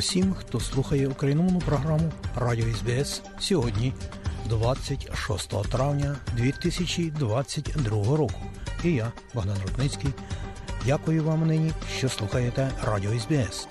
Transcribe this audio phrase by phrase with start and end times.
[0.00, 3.92] Усім, хто слухає україномовну програму Радіо СБС сьогодні,
[4.48, 8.40] 26 травня 2022 року.
[8.84, 10.10] І я, Богдан Рудницький,
[10.86, 13.68] дякую вам нині, що слухаєте Радіо СБС.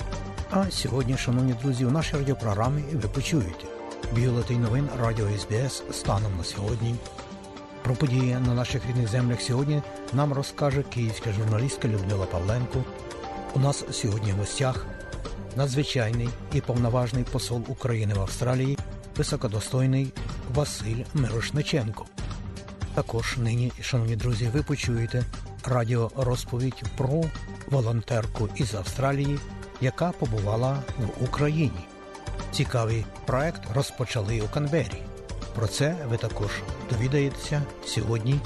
[0.51, 3.65] А сьогодні, шановні друзі, у нашій радіопрограмі ви почуєте
[4.15, 6.95] бюлетень новин Радіо СБС станом на сьогодні.
[7.83, 9.81] Про події на наших рідних землях сьогодні
[10.13, 12.83] нам розкаже київська журналістка Людмила Павленко.
[13.55, 14.85] У нас сьогодні в гостях
[15.59, 18.77] надзвичайний і повноважний посол України в Австралії,
[19.17, 20.13] високодостойний
[20.53, 22.05] Василь Мирошниченко.
[22.93, 25.23] Також нині, шановні друзі, ви почуєте
[25.65, 27.23] радіорозповідь про
[27.67, 29.39] волонтерку із Австралії,
[29.81, 31.87] яка побувала в Україні.
[32.51, 35.01] Цікавий проект розпочали у Канбері.
[35.55, 36.51] Про це ви також
[36.89, 38.39] довідаєтеся сьогодні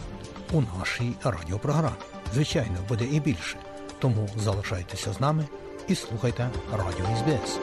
[0.51, 1.95] у нашій радіопрограмі.
[2.33, 3.57] Звичайно, буде і більше.
[3.99, 5.47] Тому залишайтеся з нами
[5.87, 7.59] і слухайте Радіо СБС.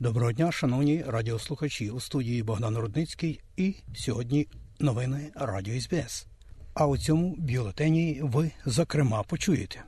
[0.00, 4.48] Доброго дня, шановні радіослухачі у студії Богдан Рудницький і сьогодні
[4.80, 6.26] новини Радіо СБС.
[6.74, 9.82] А у цьому бюлетені ви, зокрема, почуєте.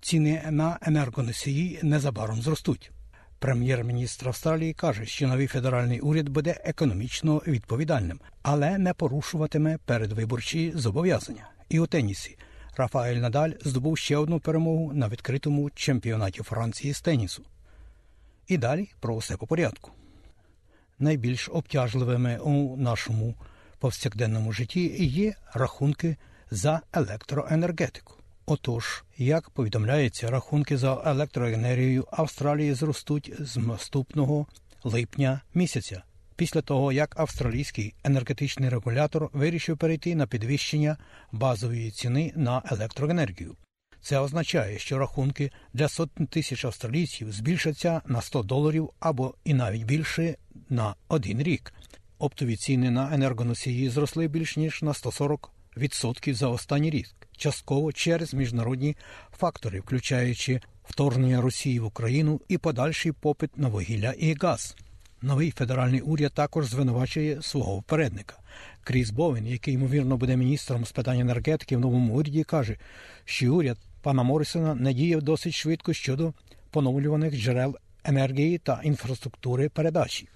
[0.00, 2.92] Ціни на енергоносії незабаром зростуть.
[3.38, 11.48] Прем'єр-міністр Австралії каже, що новий федеральний уряд буде економічно відповідальним, але не порушуватиме передвиборчі зобов'язання.
[11.68, 12.38] І у тенісі
[12.76, 17.42] Рафаель Надаль здобув ще одну перемогу на відкритому чемпіонаті Франції з тенісу.
[18.48, 19.90] І далі про все по порядку.
[20.98, 23.34] Найбільш обтяжливими у нашому
[23.78, 26.16] повсякденному житті є рахунки
[26.50, 28.17] за електроенергетику.
[28.50, 34.46] Отож, як повідомляється, рахунки за електроенергію Австралії зростуть з наступного
[34.84, 36.02] липня місяця,
[36.36, 40.96] після того як австралійський енергетичний регулятор вирішив перейти на підвищення
[41.32, 43.56] базової ціни на електроенергію.
[44.00, 49.84] Це означає, що рахунки для сотень тисяч австралійців збільшаться на 100 доларів або і навіть
[49.84, 50.36] більше
[50.68, 51.72] на один рік.
[52.18, 55.38] Оптові ціни на енергоносії зросли більш ніж на 140%
[56.34, 58.96] за останній рік частково через міжнародні
[59.32, 64.76] фактори, включаючи вторгнення Росії в Україну і подальший попит на вугілля і газ.
[65.22, 68.36] Новий федеральний уряд також звинувачує свого попередника.
[68.84, 72.76] Кріс Бовен, який ймовірно буде міністром з питань енергетики в новому уряді, каже,
[73.24, 76.32] що уряд пана Моррісона не діяв досить швидко щодо
[76.70, 80.28] поновлюваних джерел енергії та інфраструктури передачі.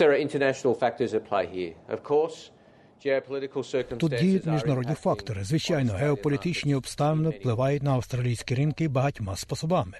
[0.00, 1.74] There are international factors at play here.
[1.88, 2.50] Of course,
[3.98, 5.44] Тут діють міжнародні фактори.
[5.44, 9.98] Звичайно, геополітичні обставини впливають на австралійські ринки багатьма способами.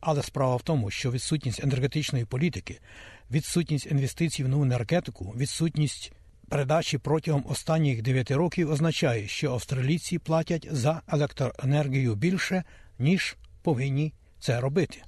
[0.00, 2.80] Але справа в тому, що відсутність енергетичної політики,
[3.30, 6.12] відсутність інвестицій в нову енергетику, відсутність
[6.48, 12.64] передачі протягом останніх 9 років означає, що австралійці платять за електроенергію більше,
[12.98, 15.02] ніж повинні це робити.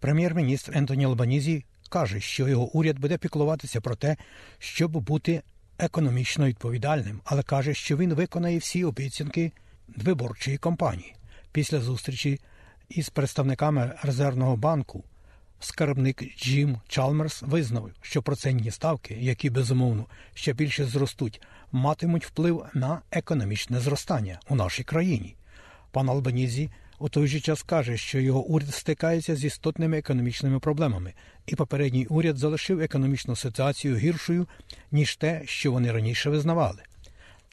[0.00, 4.16] Прем'єр-міністр Ентоні Албанізі каже, що його уряд буде піклуватися про те,
[4.58, 5.42] щоб бути
[5.78, 9.52] економічно відповідальним, але каже, що він виконає всі обіцянки
[9.96, 11.14] виборчої кампанії.
[11.52, 12.40] Після зустрічі
[12.88, 15.04] із представниками резервного банку
[15.60, 23.00] скарбник Джим Чалмерс визнав, що процентні ставки, які безумовно ще більше зростуть, матимуть вплив на
[23.10, 25.34] економічне зростання у нашій країні.
[25.90, 31.14] Пан Албанізі у той же час каже, що його уряд стикається з істотними економічними проблемами,
[31.48, 34.46] і попередній уряд залишив економічну ситуацію гіршою,
[34.92, 36.82] ніж те, що вони раніше визнавали.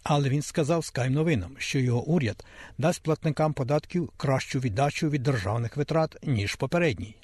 [0.03, 2.45] Але він сказав Скайм новинам, що його уряд
[2.77, 7.15] дасть платникам податків кращу віддачу від державних витрат, ніж попередній.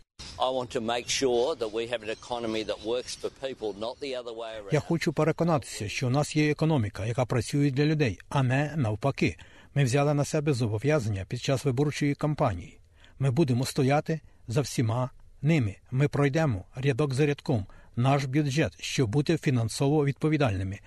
[4.72, 9.38] Я хочу переконатися, що у нас є економіка, яка працює для людей, а не навпаки.
[9.76, 12.80] Ми взяли на себе зобов'язання під час виборчої кампанії.
[13.20, 15.10] Ми будемо стояти за всіма
[15.42, 15.76] ними.
[15.92, 17.66] Ми пройдемо рядок за рядком
[17.96, 20.80] наш бюджет, щоб бути фінансово відповідальними.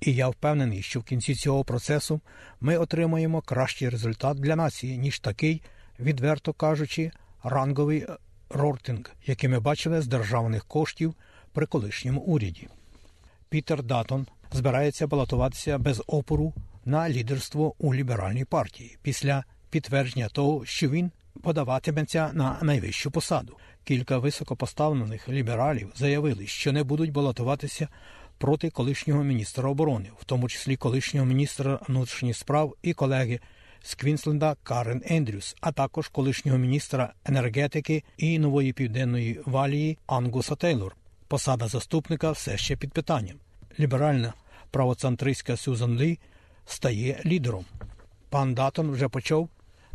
[0.00, 2.20] І я впевнений, що в кінці цього процесу
[2.60, 5.62] ми отримаємо кращий результат для нації, ніж такий,
[6.00, 7.10] відверто кажучи,
[7.42, 8.06] ранговий
[8.50, 11.14] рортинг, який ми бачили з державних коштів
[11.52, 12.68] при колишньому уряді.
[13.48, 16.54] Пітер Датон, збирається балотуватися без опору
[16.84, 21.10] на лідерство у ліберальній партії після підтвердження того, що він
[21.42, 23.56] подаватиметься на найвищу посаду.
[23.84, 27.88] Кілька високопоставлених лібералів заявили, що не будуть балотуватися
[28.38, 33.40] проти колишнього міністра оборони, в тому числі колишнього міністра внутрішніх справ і колеги
[33.82, 40.96] з Квінсленда Карен Ендрюс, а також колишнього міністра енергетики і Нової Південної Валії Ангуса Тейлор.
[41.28, 43.36] Посада заступника все ще під питанням.
[43.80, 44.34] Ліберальна
[44.70, 46.18] правоцентристська Сюзан Лі
[46.66, 47.64] стає лідером.
[48.30, 49.48] Пан Датон вже почав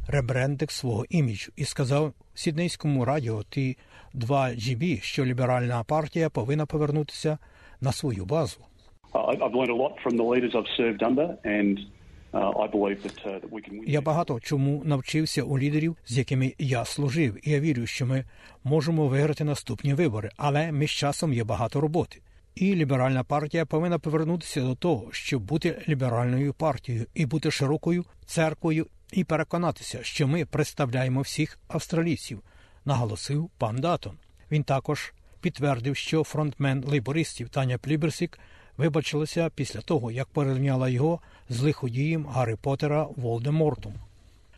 [0.07, 3.77] ребрендинг свого іміджу і сказав сіднейському радіо Ті
[4.13, 7.37] 2 GB, що ліберальна партія повинна повернутися
[7.81, 8.59] на свою базу.
[12.33, 12.97] Uh.
[13.87, 18.25] Я багато чому навчився у лідерів, з якими я служив, і я вірю, що ми
[18.63, 22.21] можемо виграти наступні вибори, але між часом є багато роботи.
[22.55, 28.87] І ліберальна партія повинна повернутися до того, щоб бути ліберальною партією і бути широкою церквою,
[29.11, 32.43] і переконатися, що ми представляємо всіх австралійців,
[32.85, 34.17] наголосив пан Датон.
[34.51, 38.39] Він також підтвердив, що фронтмен лейбористів Таня Пліберсік
[38.77, 41.19] вибачилася після того, як порівняла його
[41.49, 43.93] з лиходієм Гаррі Поттера Волдемортом.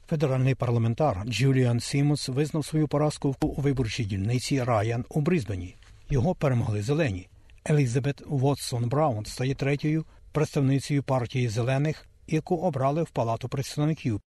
[0.08, 5.76] Федеральний парламентар Джуліан Сімонс визнав свою поразку у виборчій дільниці Райан у Брізбені.
[6.10, 7.28] Його перемогли зелені.
[7.70, 14.22] Елізабет Вотсон Браун стає третьою представницею партії зелених, яку обрали в палату представників.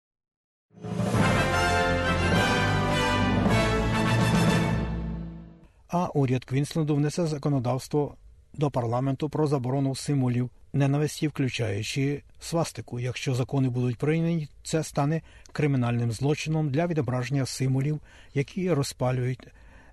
[5.89, 8.17] А уряд Квінсленду внесе законодавство
[8.55, 13.01] до парламенту про заборону символів ненависті, включаючи свастику.
[13.01, 15.23] Якщо закони будуть прийняті, це стане
[15.53, 18.01] кримінальним злочином для відображення символів,
[18.35, 19.47] які розпалюють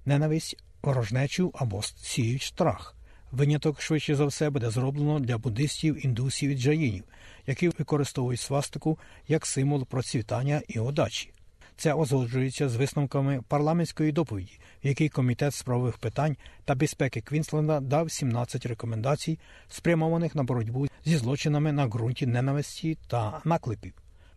[0.06, 2.96] ненависть, ворожнечу або сіють страх.
[3.32, 7.04] Виняток швидше за все буде зроблено для буддистів, індусів і джаїнів,
[7.50, 11.32] які використовують свастику як символ процвітання і удачі.
[11.78, 17.80] Це узгоджується з висновками парламентської доповіді, в якій комітет з правових питань та безпеки Квінсленда
[17.80, 23.94] дав 17 рекомендацій, спрямованих на боротьбу зі злочинами на ґрунті ненависті та наклепів.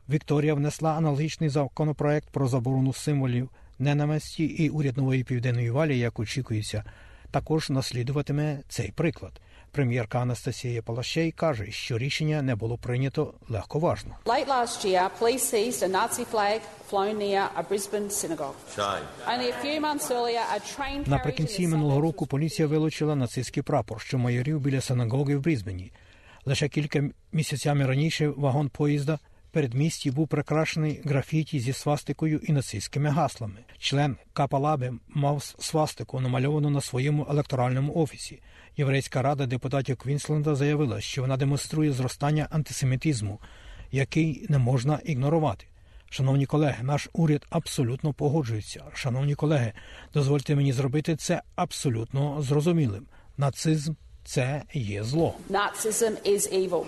[0.09, 6.85] Вікторія внесла аналогічний законопроект про заборону символів ненависті і уряд нової південної валі, як очікується,
[7.31, 9.41] також наслідуватиме цей приклад.
[9.73, 14.17] Прем'єрка Анастасія Палащей каже, що рішення не було прийнято легковажно.
[21.07, 25.93] Наприкінці минулого року поліція вилучила нацистський прапор, що майорів біля синагоги в Брізбені.
[26.45, 29.19] Лише кілька місяцями раніше вагон поїзда
[29.53, 33.59] передмісті був прикрашений графіті зі свастикою і нацистськими гаслами.
[33.79, 38.43] Член Капалаби мав свастику, намальовану на своєму електоральному офісі.
[38.77, 43.41] Єврейська рада депутатів Квінсленда заявила, що вона демонструє зростання антисемітизму,
[43.91, 45.67] який не можна ігнорувати.
[46.11, 48.85] Шановні колеги, наш уряд абсолютно погоджується.
[48.95, 49.73] Шановні колеги,
[50.15, 53.07] дозвольте мені зробити це абсолютно зрозумілим.
[53.37, 55.35] Нацизм це є зло.
[55.51, 56.85] Is evil.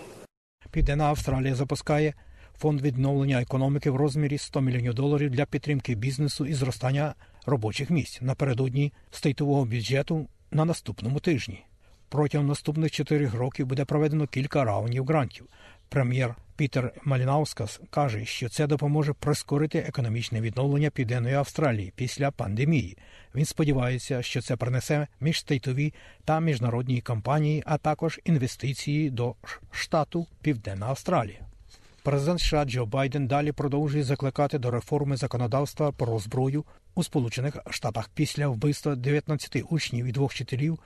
[0.71, 2.15] Південна Австралія запускає
[2.59, 7.15] фонд відновлення економіки в розмірі 100 мільйонів доларів для підтримки бізнесу і зростання
[7.47, 11.65] робочих місць напередодні стейтового бюджету на наступному тижні.
[12.09, 15.47] Протягом наступних чотирьох років буде проведено кілька раундів грантів.
[15.89, 22.97] Прем'єр Пітер Малінаускас каже, що це допоможе прискорити економічне відновлення Південної Австралії після пандемії.
[23.35, 29.35] Він сподівається, що це принесе міжстейтові та міжнародні компанії, а також інвестиції до
[29.71, 31.41] штату Південна Австралія.
[32.03, 36.65] Президент США Джо Байден далі продовжує закликати до реформи законодавства про зброю
[36.95, 40.79] у Сполучених Штатах після вбивства 19 учнів і двох вчителів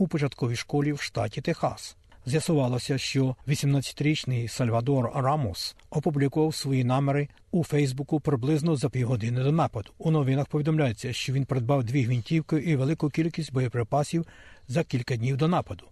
[0.00, 1.96] у початковій школі в штаті Техас.
[2.26, 9.90] З'ясувалося, що 18-річний Сальвадор Рамос опублікував свої наміри у Фейсбуку приблизно за півгодини до нападу.
[9.98, 14.26] У новинах повідомляється, що він придбав дві гвинтівки і велику кількість боєприпасів
[14.68, 15.86] за кілька днів до нападу.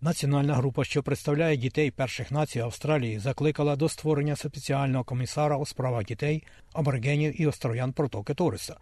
[0.00, 6.04] Національна група, що представляє дітей перших націй Австралії, закликала до створення спеціального комісара у справах
[6.04, 8.76] дітей, аборигенів і остров'ян протоки Ториса.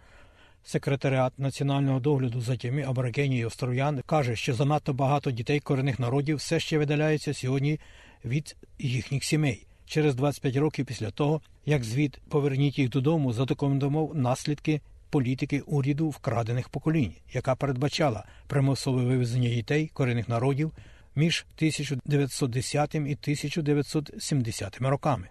[0.65, 6.37] Секретаріат національного догляду за тіми аборигенів і остров'ян каже, що занадто багато дітей корінних народів
[6.37, 7.81] все ще видаляються сьогодні
[8.25, 9.67] від їхніх сімей.
[9.87, 16.69] Через 25 років після того, як звіт поверніть їх додому, задокументував наслідки політики уряду вкрадених
[16.69, 20.73] поколінь, яка передбачала примусове вивезення дітей корінних народів
[21.17, 25.29] між 1910 і 1970 роками.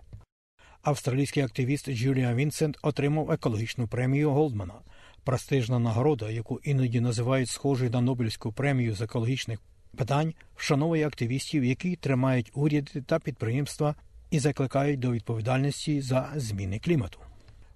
[0.81, 4.73] Австралійський активіст Джуліан Вінсент отримав екологічну премію Голдмана.
[5.23, 9.59] Престижна нагорода, яку іноді називають схожою на Нобелівську премію з екологічних
[9.97, 13.95] питань вшановує активістів, які тримають уряди та підприємства
[14.31, 17.19] і закликають до відповідальності за зміни клімату.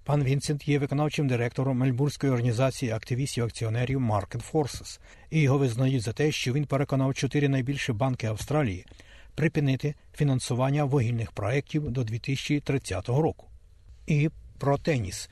[0.03, 4.99] Пан Вінсент є виконавчим директором Мельбурзької організації активістів-акціонерів Market Forces,
[5.29, 8.85] і його визнають за те, що він переконав чотири найбільші банки Австралії
[9.35, 13.47] припинити фінансування вугільних проєктів до 2030 року.
[14.07, 15.29] І про теніс.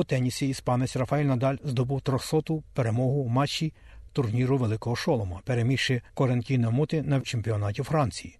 [0.00, 3.72] У тенісі іспанець Рафаель Надаль здобув 300-ту перемогу в матчі
[4.12, 8.38] турніру Великого Шолома, перемігши Корентіна Мути на чемпіонаті Франції.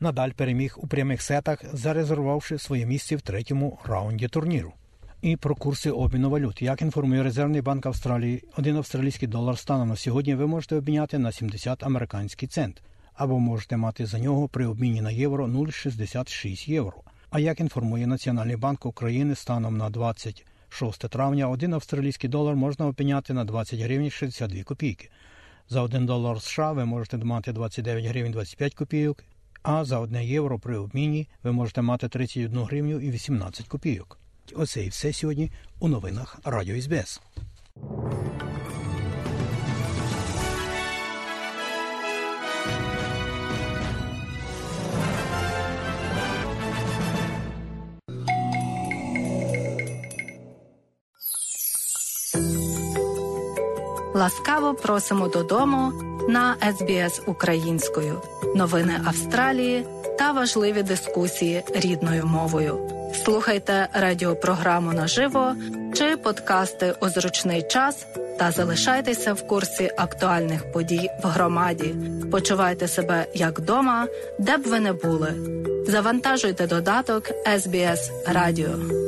[0.00, 4.72] Надаль переміг у прямих сетах, зарезервувавши своє місце в третьому раунді турніру.
[5.22, 6.62] І про курси обміну валют.
[6.62, 11.32] Як інформує Резервний банк Австралії, один австралійський долар станом на сьогодні ви можете обміняти на
[11.32, 12.82] 70 американський цент,
[13.14, 17.02] або можете мати за нього при обміні на євро 0,66 євро.
[17.30, 19.90] А як інформує Національний банк України станом на
[20.70, 25.10] 26 травня, один австралійський долар можна опіняти на 20 гривень 62 копійки.
[25.68, 29.24] За 1 долар США ви можете мати 29 гривень 25 копійок,
[29.62, 34.18] а за 1 євро при обміні ви можете мати 31 гривню і 18 копійок.
[34.54, 37.20] Оце і все сьогодні у новинах Радіо СБС.
[54.18, 55.92] Ласкаво просимо додому
[56.28, 58.22] на СБС українською.
[58.54, 59.84] Новини Австралії
[60.18, 62.78] та важливі дискусії рідною мовою.
[63.24, 65.54] Слухайте радіопрограму наживо
[65.94, 68.06] чи подкасти у зручний час
[68.38, 71.94] та залишайтеся в курсі актуальних подій в громаді.
[72.30, 74.06] Почувайте себе як вдома,
[74.38, 75.34] де б ви не були.
[75.86, 79.07] Завантажуйте додаток SBS Радіо.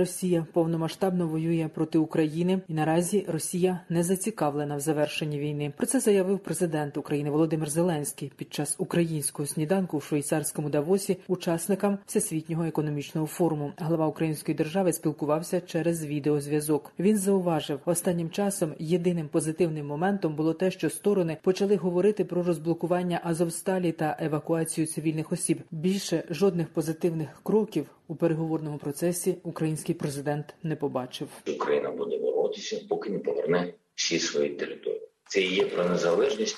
[0.00, 5.72] Росія повномасштабно воює проти України, і наразі Росія не зацікавлена в завершенні війни.
[5.76, 11.98] Про це заявив президент України Володимир Зеленський під час українського сніданку в швейцарському Давосі учасникам
[12.06, 13.72] всесвітнього економічного форуму.
[13.76, 16.92] Глава української держави спілкувався через відеозв'язок.
[16.98, 23.20] Він зауважив, останнім часом єдиним позитивним моментом було те, що сторони почали говорити про розблокування
[23.24, 25.62] Азовсталі та евакуацію цивільних осіб.
[25.70, 31.28] Більше жодних позитивних кроків у переговорному процесі український президент не побачив.
[31.46, 35.08] Україна буде боротися, поки не поверне всі свої території.
[35.28, 36.56] Це і є про незалежність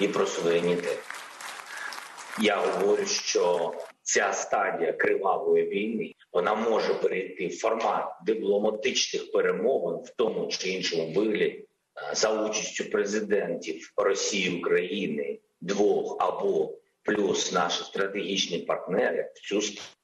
[0.00, 0.98] і про суверенітет.
[2.40, 10.10] Я говорю, що ця стадія кривавої війни вона може перейти в формат дипломатичних перемовин в
[10.16, 11.68] тому чи іншому вигляді
[12.14, 19.60] за участю президентів Росії України двох або плюс наші стратегічні партнери в цю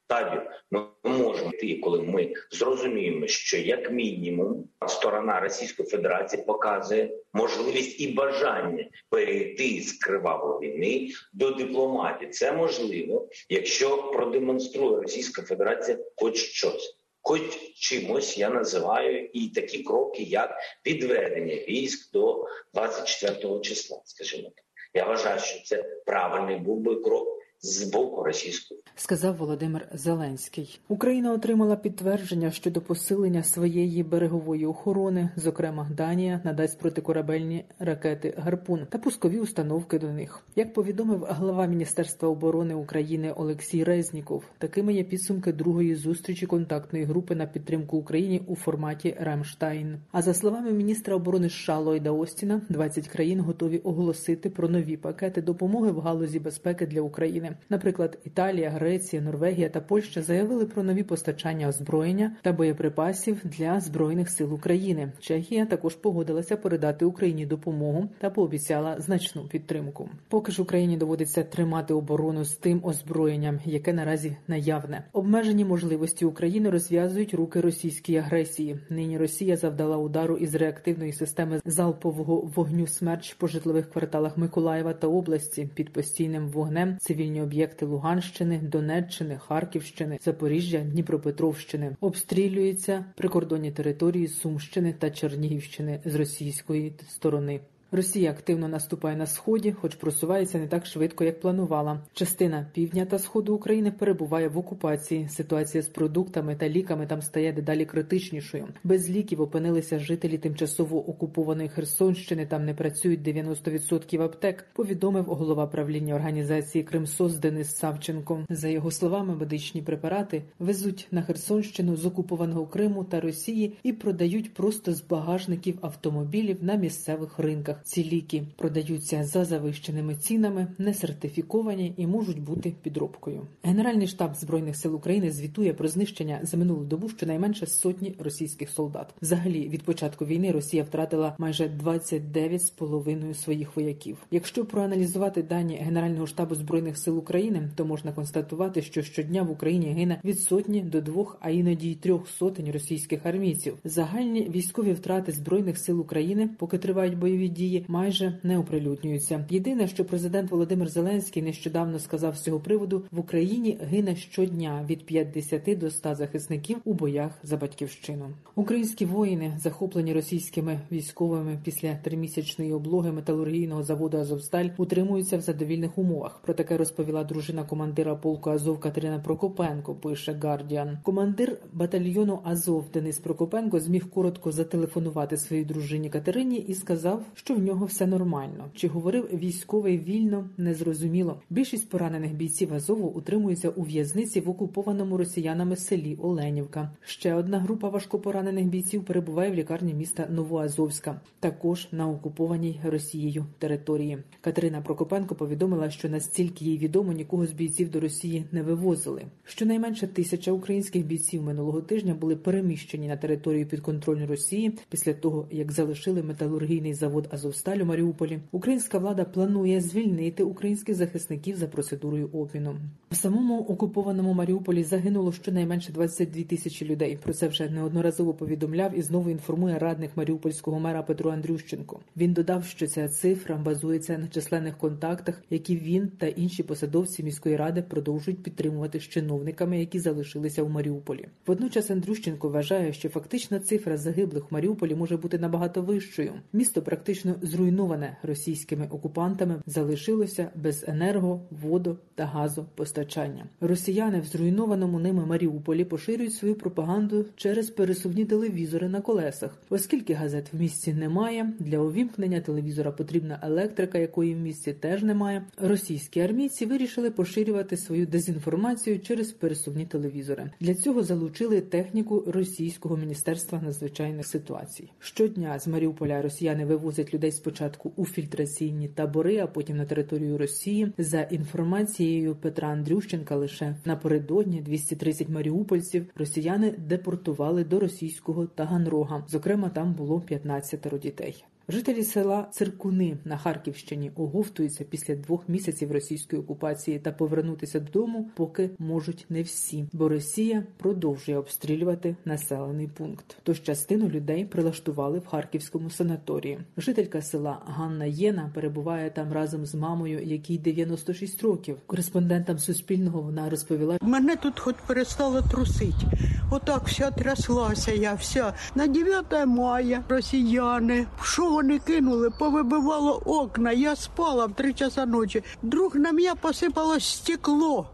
[0.08, 8.00] стадію ми можемо йти, коли ми зрозуміємо, що як мінімум сторона Російської Федерації показує можливість
[8.00, 12.30] і бажання перейти з кривавої війни до дипломатії.
[12.30, 16.94] Це можливо, якщо продемонструє Російська Федерація хоч щось.
[17.22, 17.42] Хоч
[17.74, 24.00] чимось я називаю і такі кроки, як відведення військ до 24 числа.
[24.04, 28.80] Скажімо так, я вважаю, що це правильний був би крок з боку російської.
[28.96, 30.80] Сказав Володимир Зеленський.
[30.88, 35.30] Україна отримала підтвердження щодо посилення своєї берегової охорони.
[35.36, 40.42] Зокрема, Данія надасть протикорабельні ракети Гарпун та пускові установки до них.
[40.56, 47.34] Як повідомив глава Міністерства оборони України Олексій Резніков, такими є підсумки другої зустрічі контактної групи
[47.34, 49.98] на підтримку Україні у форматі Рамштайн.
[50.12, 55.42] А за словами міністра оборони США Ллойда Остіна, 20 країн готові оголосити про нові пакети
[55.42, 57.47] допомоги в галузі безпеки для України.
[57.70, 64.30] Наприклад, Італія, Греція, Норвегія та Польща заявили про нові постачання озброєння та боєприпасів для збройних
[64.30, 65.12] сил України.
[65.20, 70.08] Чехія також погодилася передати Україні допомогу та пообіцяла значну підтримку.
[70.28, 75.04] Поки ж Україні доводиться тримати оборону з тим озброєнням, яке наразі наявне.
[75.12, 78.78] Обмежені можливості України розв'язують руки російській агресії.
[78.90, 85.06] Нині Росія завдала удару із реактивної системи залпового вогню смерч по житлових кварталах Миколаєва та
[85.06, 94.92] області під постійним вогнем цивільні об'єкти Луганщини, Донеччини, Харківщини, Запоріжжя, Дніпропетровщини обстрілюються прикордонні території Сумщини
[94.92, 97.60] та Чернігівщини з російської сторони.
[97.92, 102.00] Росія активно наступає на сході, хоч просувається не так швидко, як планувала.
[102.12, 105.28] Частина півдня та сходу України перебуває в окупації.
[105.28, 108.68] Ситуація з продуктами та ліками там стає дедалі критичнішою.
[108.84, 112.46] Без ліків опинилися жителі тимчасово окупованої Херсонщини.
[112.46, 114.66] Там не працюють 90% аптек.
[114.72, 118.44] Повідомив голова правління організації Кримсос Денис Савченко.
[118.50, 124.54] За його словами, медичні препарати везуть на Херсонщину з окупованого Криму та Росії і продають
[124.54, 127.77] просто з багажників автомобілів на місцевих ринках.
[127.84, 133.46] Ці ліки продаються за завищеними цінами, не сертифіковані і можуть бути підробкою.
[133.62, 139.14] Генеральний штаб збройних сил України звітує про знищення за минулу добу щонайменше сотні російських солдат.
[139.22, 144.16] Взагалі, від початку війни Росія втратила майже 29,5 своїх вояків.
[144.30, 149.86] Якщо проаналізувати дані Генерального штабу збройних сил України, то можна констатувати, що щодня в Україні
[149.86, 153.74] гине від сотні до двох, а іноді й трьох сотень російських армійців.
[153.84, 159.44] Загальні військові втрати збройних сил України, поки тривають бойові дії, майже не оприлюднюються.
[159.50, 165.06] Єдине, що президент Володимир Зеленський нещодавно сказав з цього приводу: в Україні гине щодня від
[165.06, 168.30] 50 до 100 захисників у боях за батьківщину.
[168.54, 176.40] Українські воїни, захоплені російськими військовими після тримісячної облоги металургійного заводу Азовсталь, утримуються в задовільних умовах.
[176.44, 179.94] Про таке розповіла дружина командира полку Азов Катерина Прокопенко.
[179.94, 180.98] Пише Гардіан.
[181.02, 187.62] Командир батальйону Азов Денис Прокопенко зміг коротко зателефонувати своїй дружині Катерині і сказав, що в
[187.62, 188.64] нього все нормально.
[188.74, 191.40] Чи говорив військовий вільно, незрозуміло.
[191.50, 196.90] Більшість поранених бійців Азову утримуються у в'язниці в окупованому росіянами селі Оленівка.
[197.04, 204.18] Ще одна група важкопоранених бійців перебуває в лікарні міста Новоазовська, також на окупованій Росією території.
[204.40, 209.22] Катерина Прокопенко повідомила, що настільки їй відомо нікого з бійців до Росії не вивозили.
[209.44, 215.72] Щонайменше тисяча українських бійців минулого тижня були переміщені на територію підконтрольну Росії після того, як
[215.72, 218.40] залишили металургійний завод Азовсталь у Маріуполі.
[218.52, 222.76] Українська влада планує звільнити українських захисників за процедурою обміну.
[223.10, 227.18] В самому окупованому Маріуполі загинуло щонайменше 22 тисячі людей.
[227.24, 232.00] Про це вже неодноразово повідомляв і знову інформує радник маріупольського мера Петро Андрющенко.
[232.16, 237.56] Він додав, що ця цифра базується на численних контактах, які він та інші посадовці міської
[237.56, 241.28] ради продовжують підтримувати з чиновниками, які залишилися у Маріуполі.
[241.46, 246.32] Водночас Андрющенко вважає, що фактична цифра загиблих в Маріуполі може бути набагато вищою.
[246.52, 253.46] Місто практично зруйноване російськими окупантами, залишилося без енерго, воду та газопостачання.
[253.60, 260.52] Росіяни в зруйнованому ними Маріуполі поширюють свою пропаганду через пересувні телевізори на колесах, оскільки газет
[260.52, 261.52] в місті немає.
[261.58, 265.44] Для увімкнення телевізора потрібна електрика, якої в місті теж немає.
[265.56, 270.50] Російські армійці вирішили поширювати свою дезінформацію через пересувні телевізори.
[270.60, 274.90] Для цього залучили техніку російського міністерства надзвичайних ситуацій.
[274.98, 280.92] Щодня з Маріуполя росіяни вивозять людей спочатку у фільтраційні табори, а потім на територію Росії.
[280.98, 289.24] За інформацією Петра Андрющенка, лише напередодні 230 маріупольців росіяни депортували до російського Таганрога.
[289.28, 291.44] Зокрема, там було 15 дітей.
[291.70, 298.70] Жителі села Циркуни на Харківщині оговтуються після двох місяців російської окупації та повернутися додому, поки
[298.78, 303.36] можуть не всі, бо Росія продовжує обстрілювати населений пункт.
[303.42, 306.58] Тож частину людей прилаштували в харківському санаторії.
[306.76, 311.76] Жителька села Ганна Єна перебуває там разом з мамою, якій 96 років.
[311.86, 316.04] Кореспондентам Суспільного вона розповіла: мене тут хоч перестало трусить.
[316.50, 317.92] Отак вся тряслася.
[317.92, 321.06] Я вся на 9 мая росіяни.
[321.22, 323.72] Що вони кинули, повибивало окна.
[323.72, 325.42] Я спала в три часа ночі.
[325.62, 327.86] Друг на мене посипалось стекло.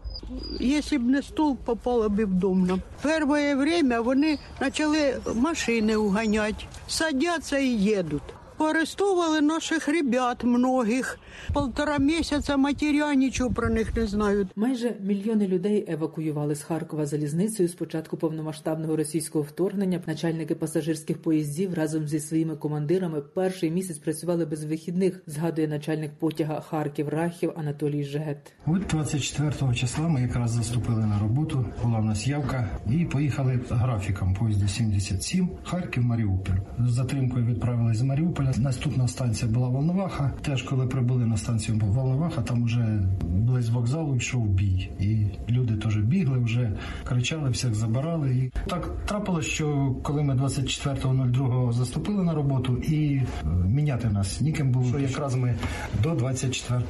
[0.59, 2.81] Якщо б не стол, попало б в дом нам.
[3.01, 8.34] Перше время вони почали машини уганяти, садяться і їдуть.
[8.57, 11.19] Поарестовували наших ребят многих.
[11.53, 14.47] Полтора місяця матеря нічого про них не знають.
[14.55, 20.01] Майже мільйони людей евакуювали з Харкова залізницею з початку повномасштабного російського вторгнення.
[20.07, 25.21] Начальники пасажирських поїздів разом зі своїми командирами перший місяць працювали без вихідних.
[25.27, 28.53] Згадує начальник потяга Харків Рахів Анатолій Жегет.
[28.65, 31.65] От 24 числа ми якраз заступили на роботу.
[31.83, 36.55] Була в нас явка і поїхали графіком поїзда 77 Харків Маріуполь.
[36.79, 38.44] З затримкою відправились з Маріуполя.
[38.57, 40.31] Наступна станція була Волноваха.
[40.41, 45.97] Теж коли прибули на станцію Волноваха, там вже близь вокзалу йшов бій, і люди теж
[45.97, 46.71] бігли, вже
[47.03, 48.35] кричали, всіх забирали.
[48.35, 53.21] І так трапилось, що коли ми 24.02 заступили на роботу, і
[53.65, 54.99] міняти нас ніким було.
[54.99, 55.55] Якраз ми
[56.03, 56.81] до 24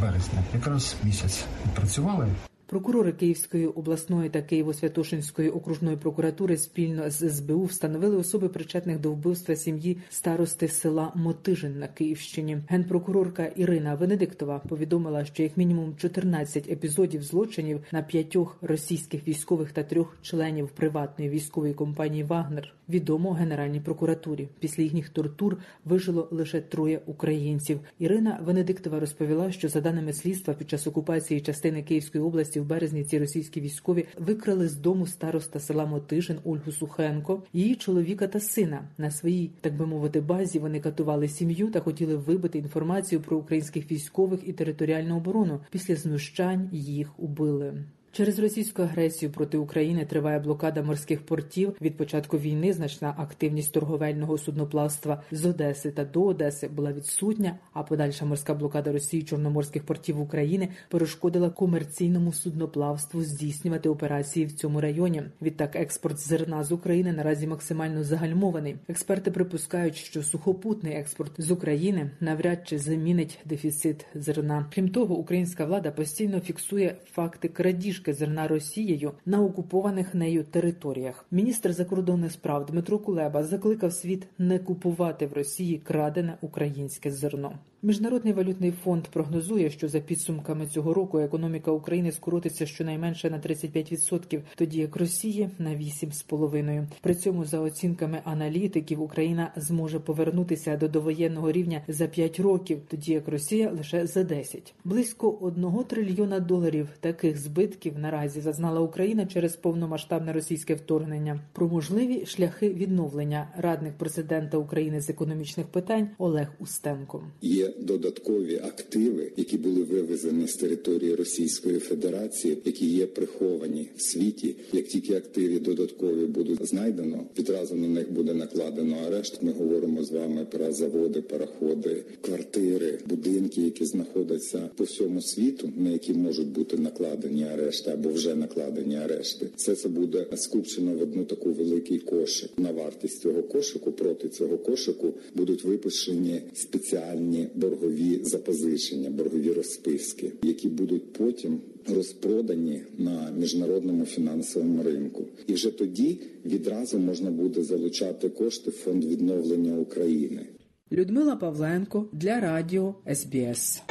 [0.00, 2.26] березня, якраз місяць працювали.
[2.72, 9.56] Прокурори Київської обласної та Києво-Святошинської окружної прокуратури спільно з СБУ встановили особи причетних до вбивства
[9.56, 12.58] сім'ї старости села Мотижин на Київщині.
[12.68, 19.82] Генпрокурорка Ірина Венедиктова повідомила, що як мінімум 14 епізодів злочинів на п'ятьох російських військових та
[19.82, 24.48] трьох членів приватної військової компанії Вагнер відомо Генеральній прокуратурі.
[24.60, 27.80] Після їхніх тортур вижило лише троє українців.
[27.98, 33.04] Ірина Венедиктова розповіла, що за даними слідства під час окупації частини Київської області в березні
[33.04, 38.88] ці російські військові викрали з дому староста села Мотижин Ольгу Сухенко, її чоловіка та сина.
[38.98, 43.92] На своїй, так би мовити, базі вони катували сім'ю та хотіли вибити інформацію про українських
[43.92, 45.60] військових і територіальну оборону.
[45.70, 47.84] Після знущань їх убили.
[48.14, 51.76] Через російську агресію проти України триває блокада морських портів.
[51.80, 57.58] Від початку війни значна активність торговельного судноплавства з Одеси та до Одеси була відсутня.
[57.72, 64.80] А подальша морська блокада Росії чорноморських портів України перешкодила комерційному судноплавству здійснювати операції в цьому
[64.80, 65.22] районі.
[65.42, 68.76] Відтак, експорт зерна з України наразі максимально загальмований.
[68.88, 74.66] Експерти припускають, що сухопутний експорт з України навряд чи замінить дефіцит зерна.
[74.74, 81.24] Крім того, українська влада постійно фіксує факти крадіж крадіжки зерна Росією на окупованих нею територіях.
[81.30, 87.58] Міністр закордонних справ Дмитро Кулеба закликав світ не купувати в Росії крадене українське зерно.
[87.84, 94.40] Міжнародний валютний фонд прогнозує, що за підсумками цього року економіка України скоротиться щонайменше на 35%,
[94.54, 96.86] тоді як Росії на 8,5%.
[97.00, 103.12] При цьому, за оцінками аналітиків, Україна зможе повернутися до довоєнного рівня за 5 років, тоді
[103.12, 104.74] як Росія лише за 10.
[104.84, 111.40] Близько 1 трильйона доларів таких збитків наразі зазнала Україна через повномасштабне російське вторгнення.
[111.52, 119.32] Про можливі шляхи відновлення радник президента України з економічних питань Олег Устенко є додаткові активи,
[119.36, 124.54] які були вивезені з території Російської Федерації, які є приховані в світі.
[124.72, 129.42] Як тільки активи додаткові будуть знайдено, відразу на них буде накладено арешт.
[129.42, 135.90] Ми говоримо з вами про заводи, пароходи, квартири, будинки, які знаходяться по всьому світу, на
[135.90, 139.46] які можуть бути накладені арешти або вже накладені арешти.
[139.56, 142.50] Все це буде скупчено в одну таку великий кошик.
[142.56, 150.68] На вартість цього кошику проти цього кошику будуть випущені спеціальні боргові запозичення, боргові розписки, які
[150.68, 158.70] будуть потім розпродані на міжнародному фінансовому ринку, і вже тоді відразу можна буде залучати кошти
[158.70, 160.46] в фонд відновлення України.
[160.92, 163.82] Людмила Павленко для радіо СБС.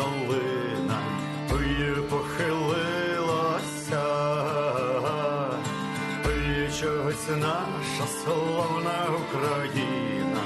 [0.00, 4.04] Калина похилилася,
[6.80, 10.42] чогось наша славна Україна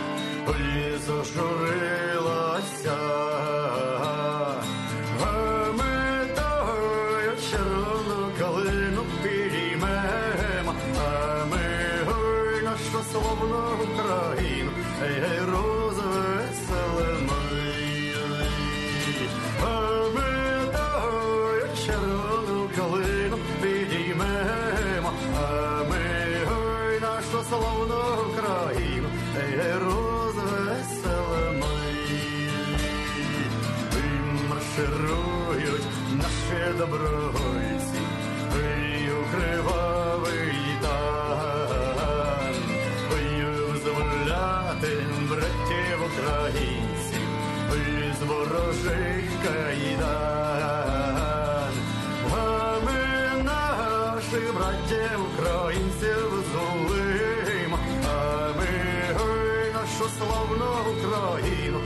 [1.07, 2.97] зажурилася.
[5.77, 10.73] Ми тою червону калину підіймемо,
[11.51, 11.67] ми
[12.63, 14.71] нашу славну Україну,
[34.77, 38.01] Марширують наші добровольці,
[38.55, 42.55] і укривавий тан,
[43.11, 44.93] визволяти
[45.29, 47.29] братів українців,
[48.19, 50.65] з ворожих кайдан.
[52.85, 58.13] Ми наших братів українців зголимо, а
[58.59, 58.71] ми
[59.75, 61.79] нашу славну Україну,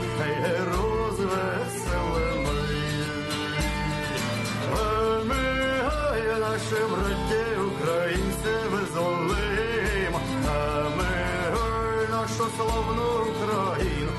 [6.71, 11.13] ой, наші браті українці визволимо, а ми
[11.53, 14.11] ой, нашу славну Україну,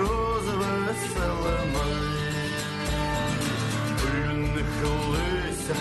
[0.00, 1.84] розвеселимо.
[4.54, 5.76] Не хилися,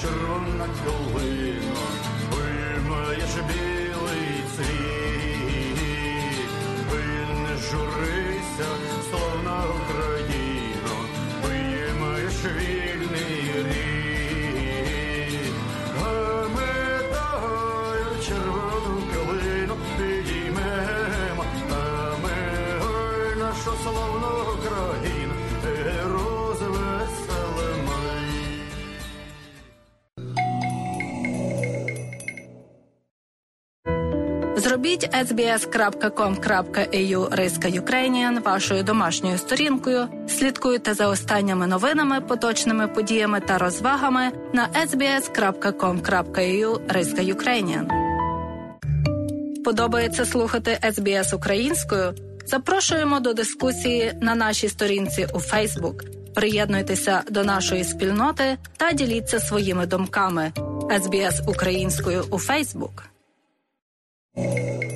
[0.00, 1.84] червона колино,
[2.30, 6.50] вимаєш білий цвіт,
[6.90, 7.02] ви
[7.42, 8.68] не журися,
[9.10, 10.94] славна Україно,
[11.42, 13.93] вимаєш вільний рід,
[34.64, 40.08] Зробіть sbs.com.au риска Ukrainian вашою домашньою сторінкою.
[40.28, 47.88] Слідкуйте за останніми новинами, поточними подіями та розвагами на sbs.com.au риска Ukrainian.
[49.64, 52.14] Подобається слухати SBS українською?
[52.46, 56.02] Запрошуємо до дискусії на нашій сторінці у Facebook.
[56.34, 60.52] Приєднуйтеся до нашої спільноти та діліться своїми думками.
[60.88, 63.13] SBS українською у Facebook.
[64.36, 64.93] Ви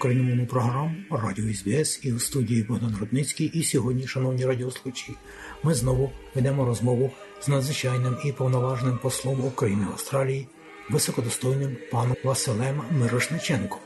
[0.00, 3.46] україномовну програму Радіо СБС і у студії Богдан Рудницький.
[3.46, 5.14] І сьогодні, шановні радіослухачі,
[5.62, 10.48] ми знову ведемо розмову з надзвичайним і повноважним послом України в Австралії,
[10.90, 13.80] високодостойним паном Василем Мирошниченком.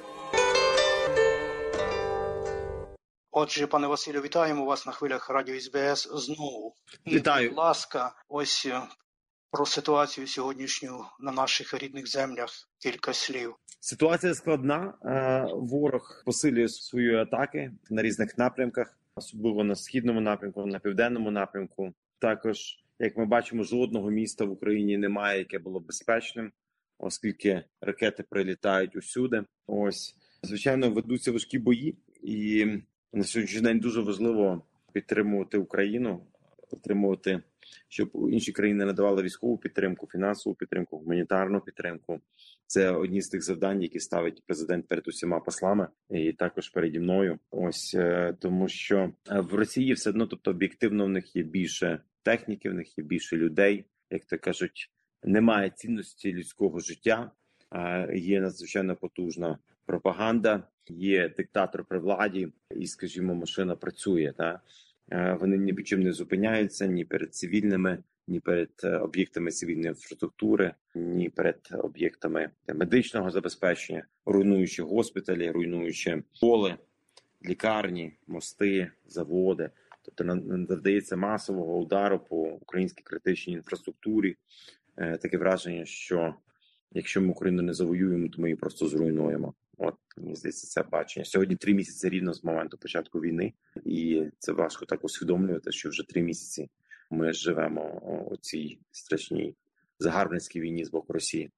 [3.30, 6.74] Отже, пане Василю, вітаємо вас на хвилях Радіо СБС знову.
[7.06, 7.48] Вітаю.
[7.48, 8.82] Будь ласка, ось е,
[9.54, 13.54] про ситуацію сьогоднішню на наших рідних землях кілька слів.
[13.80, 14.94] Ситуація складна.
[15.04, 21.94] Е, Ворог посилює свої атаки на різних напрямках, особливо на східному напрямку, на південному напрямку.
[22.18, 22.58] Також,
[22.98, 26.52] як ми бачимо, жодного міста в Україні немає, яке було безпечним,
[26.98, 29.44] оскільки ракети прилітають усюди.
[29.66, 32.66] Ось звичайно ведуться важкі бої, і
[33.12, 34.62] на сьогоднішній день дуже важливо
[34.92, 36.26] підтримувати Україну,
[36.74, 37.42] отримувати,
[37.88, 42.20] щоб інші країни надавали військову підтримку, фінансову підтримку, гуманітарну підтримку.
[42.66, 47.38] Це одні з тих завдань, які ставить президент перед усіма послами, і також переді мною.
[47.50, 52.00] Ось е, тому, що е, в Росії все одно, тобто об'єктивно, в них є більше
[52.22, 54.90] техніки, в них є більше людей, як то кажуть,
[55.24, 57.30] немає цінності людського життя.
[57.70, 64.32] а Є надзвичайно потужна пропаганда, є диктатор при владі, і, скажімо, машина працює.
[64.36, 64.60] Та Е,
[65.40, 70.74] вони ні під чим не зупиняються ні перед цивільними, ні перед е, об'єктами цивільної інфраструктури,
[70.94, 76.74] ні перед об'єктами медичного забезпечення, руйнуючи госпіталі, руйнуючи школи,
[77.46, 79.70] лікарні, мости, заводи.
[80.02, 84.36] Тобто надається масового удару по українській критичній інфраструктурі.
[84.96, 86.34] Е, Таке враження, що
[86.92, 89.54] якщо ми Україну не завоюємо, то ми її просто зруйнуємо.
[89.78, 91.24] От мені здається, це бачення.
[91.24, 93.52] Сьогодні три місяці рівно з моменту початку війни,
[93.84, 96.70] і це важко так усвідомлювати, що вже три місяці
[97.10, 97.82] ми живемо
[98.30, 99.56] у цій страшній
[99.98, 101.50] загарбницькій війні з боку Росії.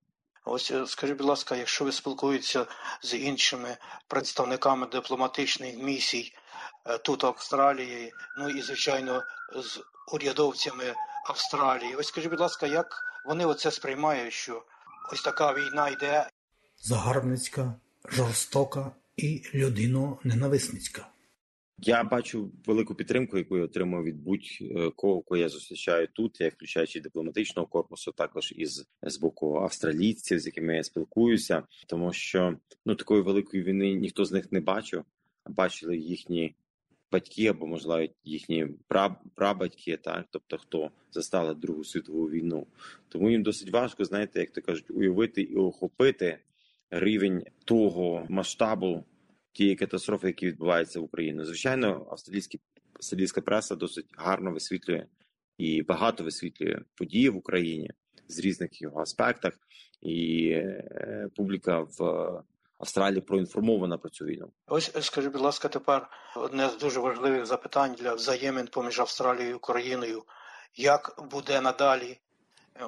[0.44, 2.66] Ось е, скажіть, будь ласка, якщо ви спілкуєтеся
[3.02, 3.76] з іншими
[4.09, 6.33] представниками дипломатичних місій
[6.87, 9.22] е, тут в Австралії, ну і звичайно
[9.57, 9.81] з
[10.12, 10.94] урядовцями
[11.29, 12.87] Австралії, ось скажіть, будь ласка, як
[13.26, 14.64] вони оце сприймають, що
[15.12, 16.29] ось така війна йде
[16.83, 17.74] загарбницька,
[18.12, 21.07] жорстока і людино-ненависницька.
[21.79, 27.01] Я бачу велику підтримку, яку я отримую від будь-кого, кого я зустрічаю тут, я включаючи
[27.01, 33.23] дипломатичного корпусу, також із з боку австралійців, з якими я спілкуюся, тому що ну такої
[33.23, 35.05] великої війни ніхто з них не бачив,
[35.47, 36.55] бачили їхні
[37.12, 38.66] батьки або можливо їхні
[39.35, 42.66] прабатьки, так тобто хто застали Другу світову війну.
[43.09, 46.38] Тому їм досить важко, знаєте, як то кажуть, уявити і охопити
[46.90, 49.05] рівень того масштабу
[49.53, 51.44] тієї катастрофи, які відбуваються в Україні.
[51.44, 52.61] Звичайно, австралійські
[52.94, 55.07] австралійська преса досить гарно висвітлює
[55.59, 57.90] і багато висвітлює події в Україні
[58.29, 59.53] з різних його аспектах,
[60.03, 62.42] і е, публіка в
[62.79, 64.51] Австралії проінформована про цю війну.
[64.66, 69.55] Ось скажіть, будь ласка, тепер одне з дуже важливих запитань для взаємин поміж Австралією і
[69.55, 70.22] Україною.
[70.75, 72.18] Як буде надалі?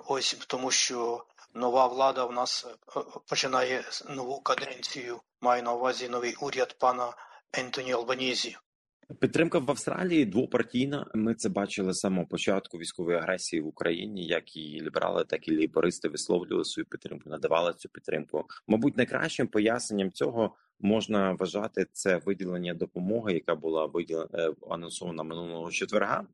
[0.07, 5.21] Ось тому, що нова влада в нас е, починає нову каденцію.
[5.41, 7.13] Має на увазі новий уряд пана
[7.53, 8.57] Ентоні Албанізі.
[9.21, 11.07] Підтримка в Австралії двопартійна.
[11.15, 15.57] Ми це бачили з самого початку військової агресії в Україні, як і ліберали, так і
[15.57, 18.45] лейбористи висловлювали свою підтримку, надавали цю підтримку.
[18.67, 25.71] Мабуть, найкращим поясненням цього можна вважати це виділення допомоги, яка була виділена е, анонсована минулого
[25.71, 26.27] четверга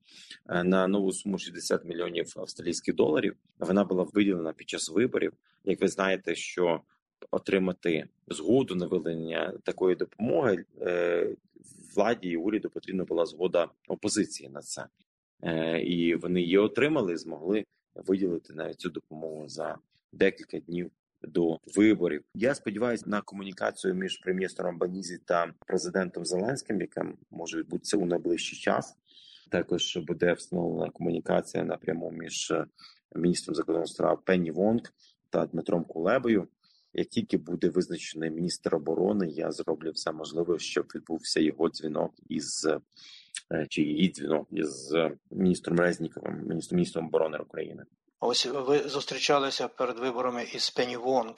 [0.49, 3.37] е, на нову суму 60 мільйонів австралійських доларів.
[3.59, 5.33] Вона була виділена під час виборів.
[5.65, 6.81] Як ви знаєте, що
[7.31, 10.65] отримати згоду на видання такої допомоги,
[11.95, 14.87] владі і уряду потрібна була згода опозиції на це,
[15.83, 19.79] і вони її отримали, змогли виділити навіть цю допомогу за
[20.13, 20.91] декілька днів
[21.29, 22.25] до виборів.
[22.35, 28.59] Я сподіваюся на комунікацію між прем'єром Албанізі та президентом Зеленським, яка може відбутися у найближчий
[28.59, 28.97] час.
[29.51, 32.67] Також буде встановлена комунікація напряму між е,
[33.15, 34.83] міністром закордонних справ Пенні Вонг
[35.31, 36.49] та Дмитром Кулебою.
[36.95, 42.69] Як тільки буде визначений міністр оборони, я зроблю все можливе, щоб відбувся його дзвінок із
[43.53, 47.83] е, чи її дзвінок із е, міністром Резніковим, міністром міністром оборони України.
[48.27, 51.35] Ось ви зустрічалися перед виборами із Пені Вонг.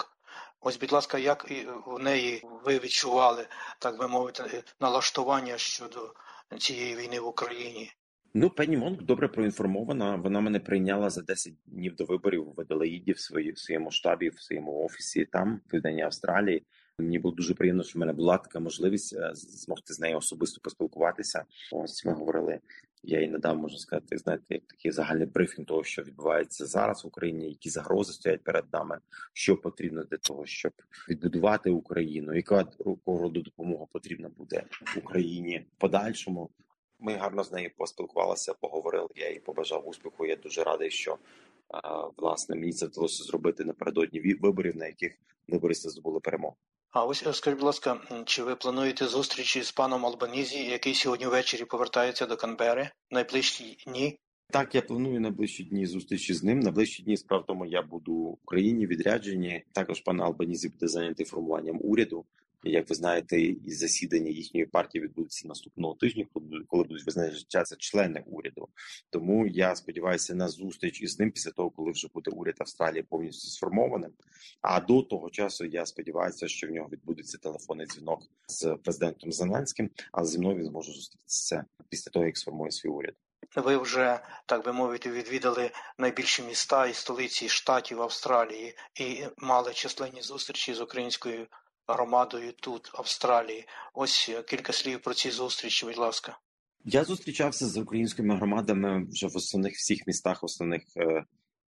[0.61, 1.51] Ось, будь ласка, як
[1.87, 3.47] в неї ви відчували,
[3.79, 6.15] так би мовити, налаштування щодо
[6.59, 7.93] цієї війни в Україні?
[8.35, 10.17] Ну, пені Вонг добре проінформована.
[10.17, 13.21] Вона мене прийняла за 10 днів до виборів в Аделаїді в
[13.57, 16.67] своєму штабі, в своєму офісі там, в Південній Австралії.
[16.99, 20.61] Мені було дуже приємно, що в мене була така можливість е, змогти з нею особисто
[20.61, 21.45] поспілкуватися.
[21.73, 22.61] Ось ми говорили.
[23.03, 27.07] Я їй надав, можна сказати, знаєте, як такий загальний брифінг того, що відбувається зараз в
[27.07, 28.99] Україні, які загрози стоять перед нами,
[29.33, 30.73] що потрібно для того, щоб
[31.09, 32.67] відбудувати Україну, яка
[33.07, 34.65] роду допомога потрібна буде
[34.97, 36.51] Україні в подальшому.
[36.99, 39.09] Ми гарно з нею поспілкувалися, поговорили.
[39.17, 40.27] Я їй побажав успіху.
[40.27, 41.19] Я дуже радий, що
[42.17, 46.57] власне мені це вдалося зробити напередодні виборів, на яких либористи здобули перемогу.
[46.97, 51.27] А ось е, скажіть, будь ласка, чи ви плануєте зустрічі з паном Албанізі, який сьогодні
[51.27, 54.19] ввечері повертається до Канбери найближчі дні?
[54.51, 56.61] Так, я планую найближчі дні зустрічі з ним.
[56.61, 59.65] Найближчі дні справ тому я буду в Україні відряджені.
[59.73, 62.25] Також пан Албанізі буде зайнятий формуванням уряду.
[62.65, 66.27] Як ви знаєте, і засідання їхньої партії відбудеться наступного тижня,
[66.67, 68.69] коли будуть визначатися члени уряду.
[69.11, 73.49] Тому я сподіваюся на зустріч із ним після того, коли вже буде уряд Австралії повністю
[73.49, 74.13] сформованим.
[74.63, 79.91] А до того часу я сподіваюся, що в нього відбудеться телефонний дзвінок з президентом Зеленським,
[80.13, 83.15] а зі мною він зможе зустрітися після того, як сформує свій уряд.
[83.57, 90.23] Ви вже так би мовити відвідали найбільші міста і столиці штатів Австралії і мали численні
[90.23, 91.47] зустрічі з українською
[91.89, 93.67] громадою тут, в Австралії.
[93.95, 96.39] Ось е, кілька слів про ці зустрічі, будь ласка.
[96.85, 101.25] Я зустрічався з українськими громадами вже в основних всіх містах, основних е, е,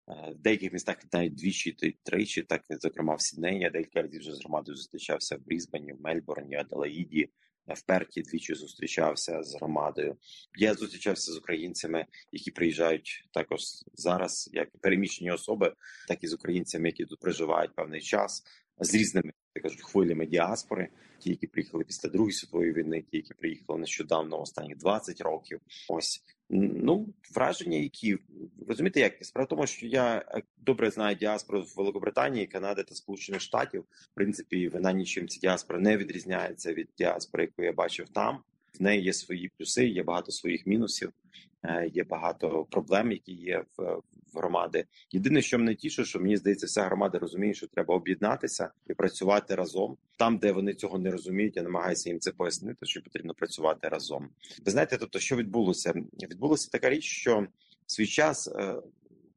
[0.07, 3.59] в деяких містах навіть двічі тричі, так зокрема в Сіднеї.
[3.59, 7.29] Я декілька разів вже з громадою зустрічався в Брізбені, в Мельбурні, Аделаїді,
[7.75, 10.17] в Перті двічі зустрічався з громадою.
[10.57, 13.59] Я зустрічався з українцями, які приїжджають також
[13.93, 15.73] зараз, як переміщені особи,
[16.07, 18.43] так і з українцями, які тут проживають певний час
[18.79, 20.89] з різними я кажуть хвилями діаспори.
[21.19, 25.59] Ті, які приїхали після другої світової війни, ті, які приїхали нещодавно, останні 20 років.
[25.89, 28.17] Ось ну враження, які
[28.67, 32.95] розумієте, як справа в тому, що я е, добре знаю діаспору в Великобританії, Канади та
[32.95, 33.81] Сполучених Штатів.
[33.81, 38.39] В принципі, вона нічим ця діаспора не відрізняється від діаспори, яку я бачив там.
[38.79, 41.13] В неї є свої плюси, є багато своїх мінусів,
[41.93, 44.01] є багато проблем, які є в
[44.33, 44.85] громади.
[45.11, 49.55] Єдине, що мене тішить, що мені здається, вся громада розуміє, що треба об'єднатися і працювати
[49.55, 49.97] разом.
[50.17, 54.29] Там, де вони цього не розуміють, я намагаюся їм це пояснити, що потрібно працювати разом.
[54.65, 55.93] Ви знаєте, тобто, що відбулося?
[56.21, 57.47] Відбулася така річ, що
[57.85, 58.47] в свій час.
[58.47, 58.75] Е,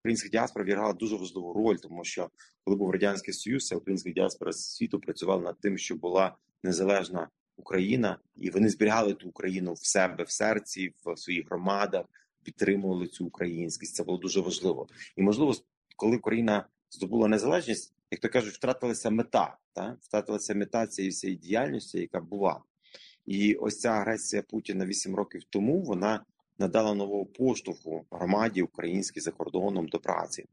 [0.01, 2.31] українська діаспора відіграла дуже важливу роль, тому що
[2.65, 7.29] коли був радянський союз, українська діаспора світу працювала над тим, щоб була незалежна
[7.61, 12.05] Україна, і вони зберігали ту Україну в себе в серці, в своїх громадах,
[12.43, 13.95] підтримували цю українськість.
[13.95, 14.89] Це було дуже важливо.
[15.17, 15.55] І можливо,
[15.97, 21.99] коли Україна здобула незалежність, як то кажуть, втратилася мета, та втратилася мета цієї всієї діяльності,
[21.99, 22.61] яка була.
[23.27, 26.25] І ось ця агресія Путіна 8 років тому вона
[26.59, 30.45] надала нового поштовху громаді українській за кордоном до праці.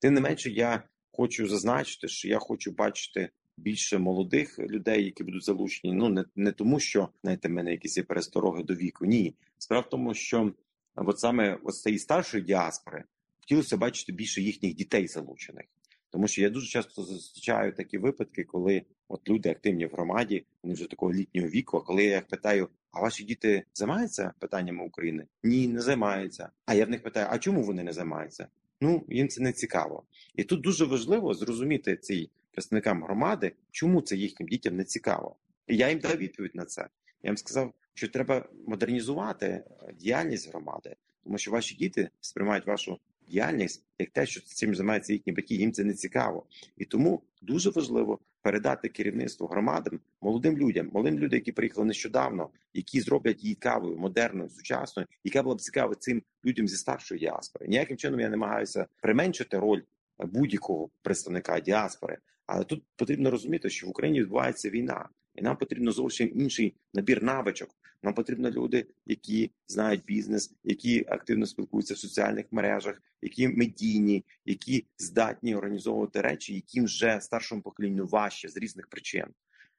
[0.00, 5.44] Тим не менше, я хочу зазначити, що я хочу бачити більше молодих людей, які будуть
[5.44, 5.94] залучені.
[5.94, 9.06] Ну не не тому, що знаєте, в мене якісь є перестороги до віку.
[9.06, 10.52] Ні, справа в тому, що
[10.96, 13.04] от саме з цієї старшої діаспори
[13.40, 15.64] хотілося бачити більше їхніх дітей залучених.
[16.10, 20.74] Тому що я дуже часто зустрічаю такі випадки, коли от люди активні в громаді, вони
[20.74, 21.76] вже такого літнього віку.
[21.76, 25.26] А коли я їх питаю, а ваші діти займаються питаннями України?
[25.42, 26.48] Ні, не займаються.
[26.66, 28.48] А я в них питаю: а чому вони не займаються?
[28.80, 30.02] Ну їм це не цікаво,
[30.34, 35.36] і тут дуже важливо зрозуміти цей представникам громади, чому це їхнім дітям не цікаво.
[35.66, 36.88] І я їм дав відповідь на це.
[37.22, 39.64] Я їм сказав, що треба модернізувати е,
[40.00, 42.98] діяльність громади, тому що ваші діти сприймають вашу
[43.28, 45.54] діяльність як те, що цим займаються їхні батьки.
[45.54, 51.38] Їм це не цікаво, і тому дуже важливо передати керівництво громадам молодим людям, молодим людям,
[51.38, 56.68] які приїхали нещодавно, які зроблять її кавою, модерною, сучасною, яка була б цікава цим людям
[56.68, 57.68] зі старшої діаспори.
[57.68, 59.82] Ніяким чином я намагаюся применшити роль
[60.18, 62.18] будь-якого представника діаспори.
[62.46, 67.22] Але тут потрібно розуміти, що в Україні відбувається війна, і нам потрібно зовсім інший набір
[67.22, 67.70] навичок.
[68.02, 74.84] Нам потрібні люди, які знають бізнес, які активно спілкуються в соціальних мережах, які медійні, які
[74.98, 79.26] здатні організовувати речі, яким вже старшому поколінню важче з різних причин.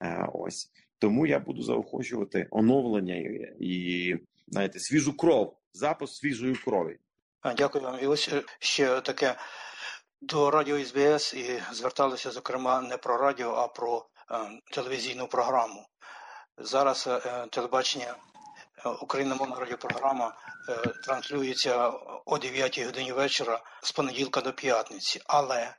[0.03, 3.15] Е, ось тому я буду заохочувати оновлення
[3.59, 4.15] і
[4.47, 6.97] знаєте, свіжу кров, запуск свіжої крові.
[7.57, 7.99] Дякую вам.
[8.03, 9.35] І ось е, ще таке
[10.21, 15.87] до радіо СБС і зверталися зокрема не про радіо, а про е, телевізійну програму.
[16.57, 18.15] Зараз е, телебачення
[18.85, 20.35] е, україномовна радіопрограма
[21.03, 21.89] транслюється
[22.25, 25.21] о 9 годині вечора з понеділка до п'ятниці.
[25.25, 25.75] Але,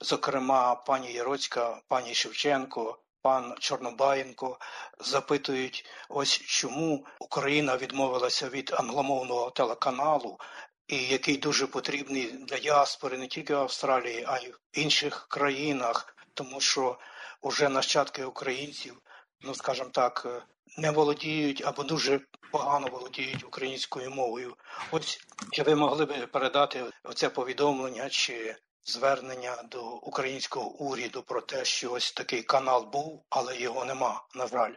[0.00, 4.58] зокрема, пані Яроцька, пані Шевченко, пан Чорнобаєнко
[4.98, 10.38] запитують, ось чому Україна відмовилася від англомовного телеканалу,
[10.88, 16.16] і який дуже потрібний для діаспори не тільки в Австралії, а й в інших країнах,
[16.34, 16.98] тому що
[17.42, 18.94] вже нащадки українців,
[19.40, 20.46] ну скажімо так,
[20.78, 22.20] не володіють або дуже
[22.52, 24.54] погано володіють українською мовою.
[24.90, 25.20] Ось
[25.50, 31.92] чи ви могли би передати оце повідомлення чи звернення до українського уряду про те, що
[31.92, 34.72] ось такий канал був, але його нема, на жаль.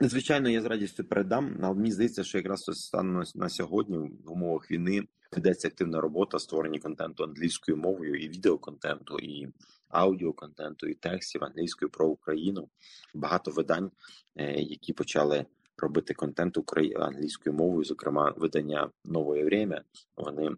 [0.00, 1.60] Звичайно, я з радістю передам.
[1.62, 5.02] Але мені здається, що якраз станом на сьогодні в умовах війни
[5.32, 9.48] ведеться активна робота створення контенту англійською мовою і відеоконтенту, і
[9.88, 12.68] аудіоконтенту, і текстів англійською про Україну.
[13.14, 13.90] Багато видань,
[14.36, 15.46] е, які почали
[15.78, 16.58] робити контент
[16.96, 19.82] англійською мовою, зокрема видання нове время.
[20.16, 20.50] Вони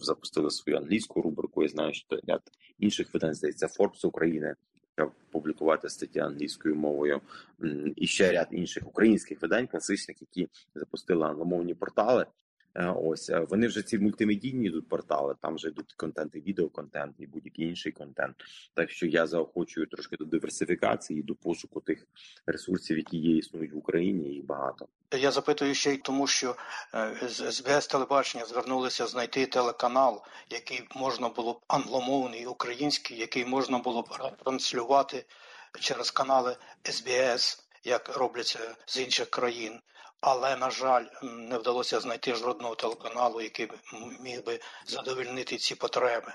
[0.00, 1.62] запустили свою англійську рубрику.
[1.62, 2.42] Я знаю, що ряд
[2.78, 4.54] інших видань здається Forbes України.
[5.30, 7.20] Публікувати статті англійською мовою
[7.96, 12.26] і ще ряд інших українських видань, класичних, які запустили англомовні портали.
[12.78, 15.34] Е, ось е, вони вже ці мультимедійні йдуть портали.
[15.40, 18.36] Там вже йдуть контент, і відеоконтент, і будь-який інший контент.
[18.74, 22.06] Так що я заохочую трошки до диверсифікації, до пошуку тих
[22.46, 24.28] ресурсів, які є існують в Україні.
[24.28, 24.86] Їх багато.
[25.12, 26.56] Я запитую ще й тому, що
[26.94, 33.78] е, з СБС телебачення звернулися знайти телеканал, який можна було б англомовний український, який можна
[33.78, 35.24] було б транслювати
[35.80, 39.80] через канали СБС, як робляться з інших країн
[40.20, 43.68] але на жаль, не вдалося знайти жодного телеканалу, який
[44.20, 46.34] міг би задовольнити ці потреби.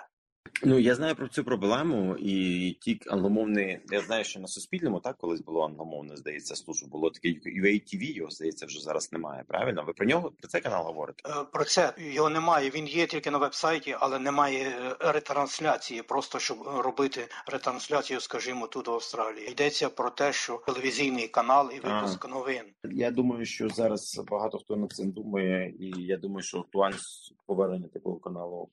[0.65, 5.17] Ну я знаю про цю проблему, і ті англомовні, я знаю, що на суспільному так
[5.17, 9.43] колись було англомовне, здається, служба було таке UATV, його здається, вже зараз немає.
[9.47, 9.83] Правильно?
[9.87, 11.29] Ви про нього про цей канал говорите?
[11.29, 12.69] Е, про це його немає.
[12.69, 16.01] Він є тільки на вебсайті, але немає е, ретрансляції.
[16.01, 19.51] Просто щоб робити ретрансляцію, скажімо, тут в Австралії.
[19.51, 22.35] Йдеться про те, що телевізійний канал і випуск ага.
[22.35, 22.63] новин.
[22.83, 27.87] Я думаю, що зараз багато хто над цим думає, і я думаю, що актуальність повернення
[27.87, 28.69] такого каналу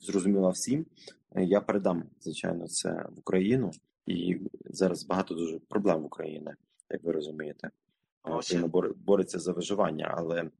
[0.00, 0.86] зрозуміла всім.
[1.36, 3.70] Я передам звичайно це в Україну,
[4.06, 6.50] і зараз багато дуже проблем в Україні,
[6.90, 7.70] як ви розумієте.
[8.24, 10.50] Україна бореться за виживання, але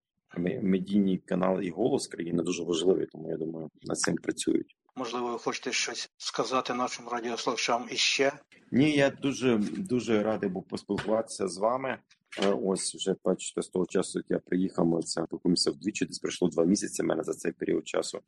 [0.62, 4.76] медійні канали і голос країни дуже важливі, тому я думаю, над цим працюють.
[4.96, 8.32] Можливо, ви хочете щось сказати нашим радіослухачам іще?
[8.72, 11.98] Ні, я дуже дуже радий був поспілкуватися з вами.
[12.42, 16.04] Е, ось вже бачите, з того часу, як я приїхав, ми це спілкуємося вдвічі.
[16.04, 17.02] Десь пройшло два місяці.
[17.02, 18.20] Мене за цей період часу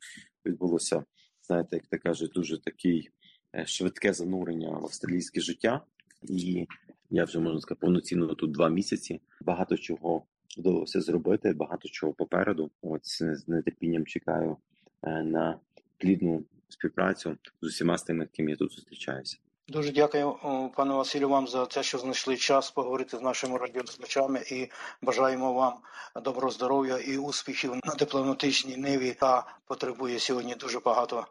[0.47, 1.05] відбулося,
[1.43, 3.11] знаєте, як ти кажеш, дуже такий
[3.57, 5.81] е, швидке занурення в австралійське життя,
[6.23, 6.67] і
[7.11, 9.21] я вже можна сказати, повноцінно тут два місяці.
[9.41, 10.23] Багато чого
[10.59, 12.71] вдалося зробити, багато чого попереду.
[12.83, 14.57] Ось з нетерпінням чекаю
[15.03, 15.59] е, на
[15.99, 19.39] плідну співпрацю з усіма з тими, ким я тут зустрічаюся.
[19.69, 20.39] Дуже дякую,
[20.77, 24.69] пане Василю, вам за те, що знайшли час поговорити з нашими радіослухачами і
[25.03, 25.75] бажаємо вам
[26.23, 31.27] доброго здоров'я і успіхів на дипломатичній ниві, та потребує сьогодні дуже багато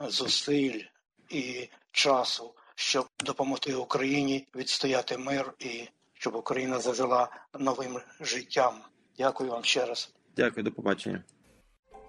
[0.00, 0.80] зусиль
[1.28, 7.28] і часу, щоб допомогти Україні відстояти мир і щоб Україна зажила
[7.58, 8.74] новим життям.
[9.18, 10.14] Дякую вам ще раз.
[10.36, 11.24] Дякую, до побачення.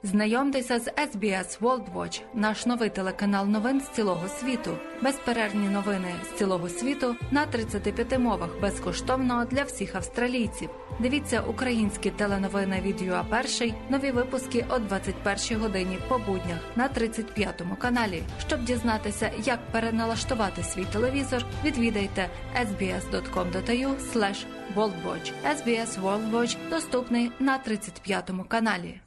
[0.05, 4.77] Знайомтеся з SBS World Watch, наш новий телеканал новин з цілого світу.
[5.01, 10.69] Безперервні новини з цілого світу на 35 мовах безкоштовно для всіх австралійців.
[10.99, 18.23] Дивіться українські теленовини від Перший, нові випуски о 21 годині по буднях на 35 каналі.
[18.47, 24.45] Щоб дізнатися, як переналаштувати свій телевізор, відвідайте sbs.com.au
[24.75, 25.31] worldwatch.
[25.55, 29.02] SBS World Watch доступний на 35 каналі.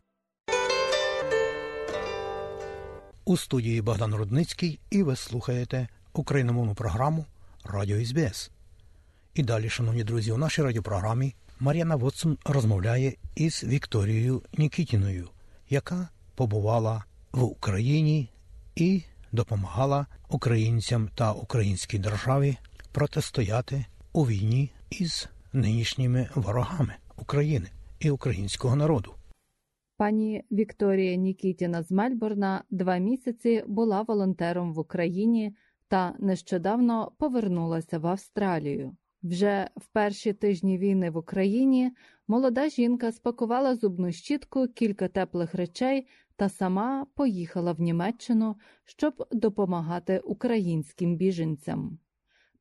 [3.29, 7.27] У студії Богдан Рудницький і ви слухаєте україномовну програму
[7.64, 8.51] Радіо СБС.
[9.35, 15.29] І далі, шановні друзі, у нашій радіопрограмі Мар'яна Вотсон розмовляє із Вікторією Нікітіною,
[15.70, 18.31] яка побувала в Україні
[18.77, 19.03] і
[19.33, 22.57] допомагала українцям та українській державі
[22.93, 27.68] протистояти у війні із нинішніми ворогами України
[27.99, 29.16] і українського народу.
[29.99, 35.57] Пані Вікторія Нікітіна з Мельбурна два місяці була волонтером в Україні
[35.88, 38.97] та нещодавно повернулася в Австралію.
[39.22, 41.92] Вже в перші тижні війни в Україні
[42.28, 50.18] молода жінка спакувала зубну щітку, кілька теплих речей та сама поїхала в Німеччину, щоб допомагати
[50.18, 51.99] українським біженцям.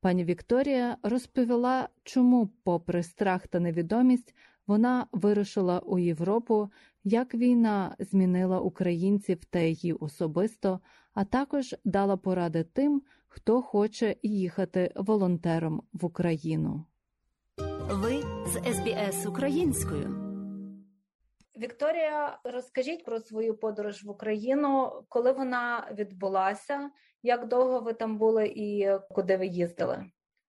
[0.00, 4.34] Пані Вікторія розповіла, чому, попри страх та невідомість,
[4.66, 6.68] вона вирушила у Європу,
[7.04, 10.80] як війна змінила українців та її особисто,
[11.14, 16.84] а також дала поради тим, хто хоче їхати волонтером в Україну.
[17.90, 20.26] Ви з СБС українською.
[21.56, 26.90] Вікторія, розкажіть про свою подорож в Україну, коли вона відбулася,
[27.22, 30.04] як довго ви там були і куди ви їздили?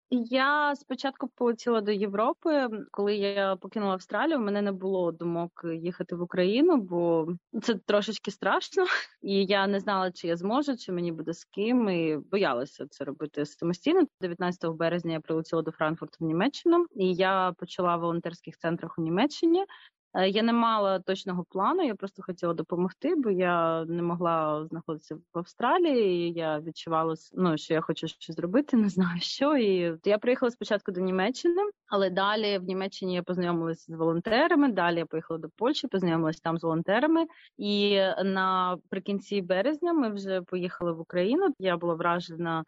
[0.10, 2.68] Я спочатку полетіла до Європи.
[2.92, 7.28] Коли я покинула Австралію, у мене не було думок їхати в Україну, бо
[7.62, 8.86] це трошечки страшно,
[9.22, 11.90] і я не знала, чи я зможу, чи мені буде з ким.
[11.90, 14.08] І боялася це робити самостійно.
[14.22, 19.02] 19 березня я прилетіла до Франкфурту в Німеччину, і я почала в волонтерських центрах у
[19.02, 19.66] Німеччині.
[20.14, 25.16] Е, я не мала точного плану, я просто хотіла допомогти, бо я не могла знаходитися
[25.16, 26.30] в Австралії.
[26.30, 29.58] і Я відчувала ну, що я хочу щось зробити, не знаю що.
[29.58, 34.72] І я приїхала спочатку до Німеччини, але далі в Німеччині я познайомилася з волонтерами.
[34.72, 37.26] Далі я поїхала до Польщі, познайомилася там з волонтерами.
[37.58, 41.54] І наприкінці березня ми вже поїхали в Україну.
[41.60, 42.64] Я була вражена,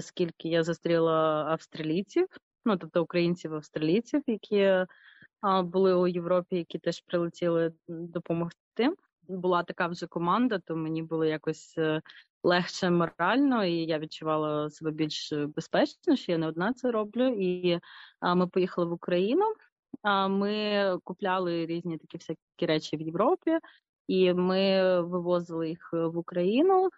[0.00, 2.26] скільки я зустріла австралійців,
[2.64, 4.86] ну тобто українців австралійців, які
[5.42, 8.90] були у Європі, які теж прилетіли допомогти.
[9.28, 12.02] Була така вже команда, то мені було якось е,
[12.42, 17.26] легше морально, і я відчувала себе більш безпечно, що я не одна це роблю.
[17.26, 17.80] І
[18.36, 19.44] ми поїхали в Україну.
[20.28, 23.58] Ми купляли різні такі всякі речі в Європі,
[24.08, 26.90] і ми вивозили їх в Україну,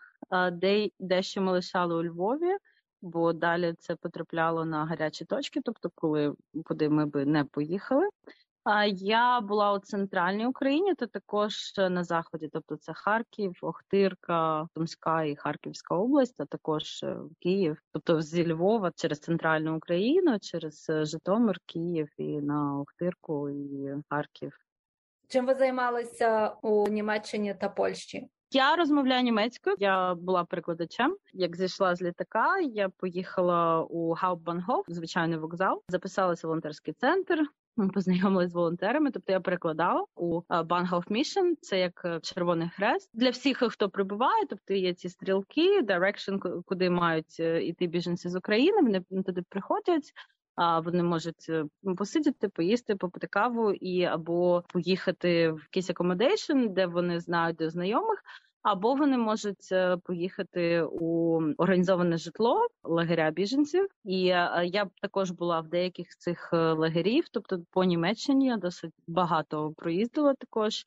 [0.52, 2.56] де дещо ми лишали у Львові
[3.04, 6.34] бо далі це потрапляло на гарячі точки, тобто, коли
[6.64, 8.08] куди ми би не поїхали.
[8.64, 15.24] А я була у центральній Україні, то також на заході, тобто це Харків, Охтирка, Томська
[15.24, 21.04] і Харківська область, а також е, Київ, тобто зі Львова через центральну Україну, через е,
[21.04, 24.58] Житомир, Київ і на Охтирку і Харків.
[25.28, 28.28] Чим ви займалися у Німеччині та Польщі?
[28.54, 29.76] Я розмовляю німецькою.
[29.78, 31.16] Я була перекладачем.
[31.32, 37.42] Як зійшла з літака, я поїхала у Hauptbahnhof, звичайний вокзал, записалася в волонтерський центр.
[37.94, 43.62] Познайомилися з волонтерами, тобто я перекладала у Bahnhofsmission, це як е, Червоний Хрест для всіх,
[43.68, 44.46] хто прибуває.
[44.48, 49.02] Тобто є ці стрілки, direction, куди мають іти е, біженці з України.
[49.10, 50.12] Вони туди приходять.
[50.56, 51.64] А вони можуть е,
[51.96, 58.22] посидіти, поїсти, попити каву і або поїхати в якийсь accommodation, де вони знають до знайомих,
[58.64, 63.86] або вони можуть е, поїхати у організоване житло лагеря біженців.
[64.04, 68.56] І е, я також була в деяких з цих е, лагерів, тобто по Німеччині я
[68.56, 70.34] досить багато проїздила.
[70.34, 70.84] Також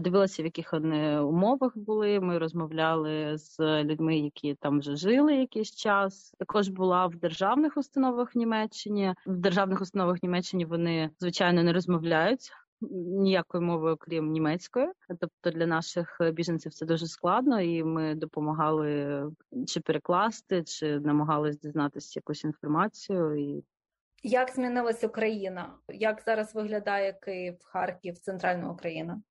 [0.00, 2.20] дивилася, в яких вони умовах були.
[2.20, 6.34] Ми розмовляли з людьми, які там вже жили якийсь час.
[6.38, 9.14] Також була в державних установах в Німеччині.
[9.26, 12.50] В державних установах в Німеччині вони звичайно не розмовляють
[12.80, 14.88] ніякою мовою, крім німецької.
[15.08, 19.22] Тобто для наших біженців це дуже складно, і ми допомагали
[19.66, 23.36] чи перекласти, чи намагались дізнатися якусь інформацію.
[23.36, 23.64] І...
[24.22, 25.74] Як змінилась Україна?
[25.88, 29.22] Як зараз виглядає Київ, Харків, центральна Україна?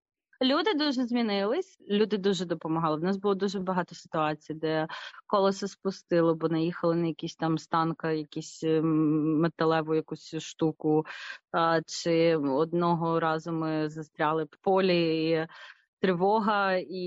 [0.43, 2.97] Люди дуже змінились, люди дуже допомагали.
[2.97, 4.87] В нас було дуже багато ситуацій, де
[5.27, 11.05] колесо спустило, бо наїхали на якийсь там станка, якісь ем, металеву якусь штуку.
[11.85, 15.29] Чи одного разу ми застряли в полі.
[15.29, 15.47] і
[16.03, 17.03] Тривога і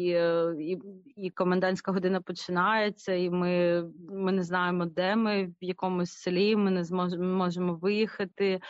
[0.61, 0.79] і,
[1.17, 6.57] і комендантська година починається, і ми ми не знаємо, де ми в якомусь селі.
[6.57, 8.61] Ми не зможемо можемо виїхати.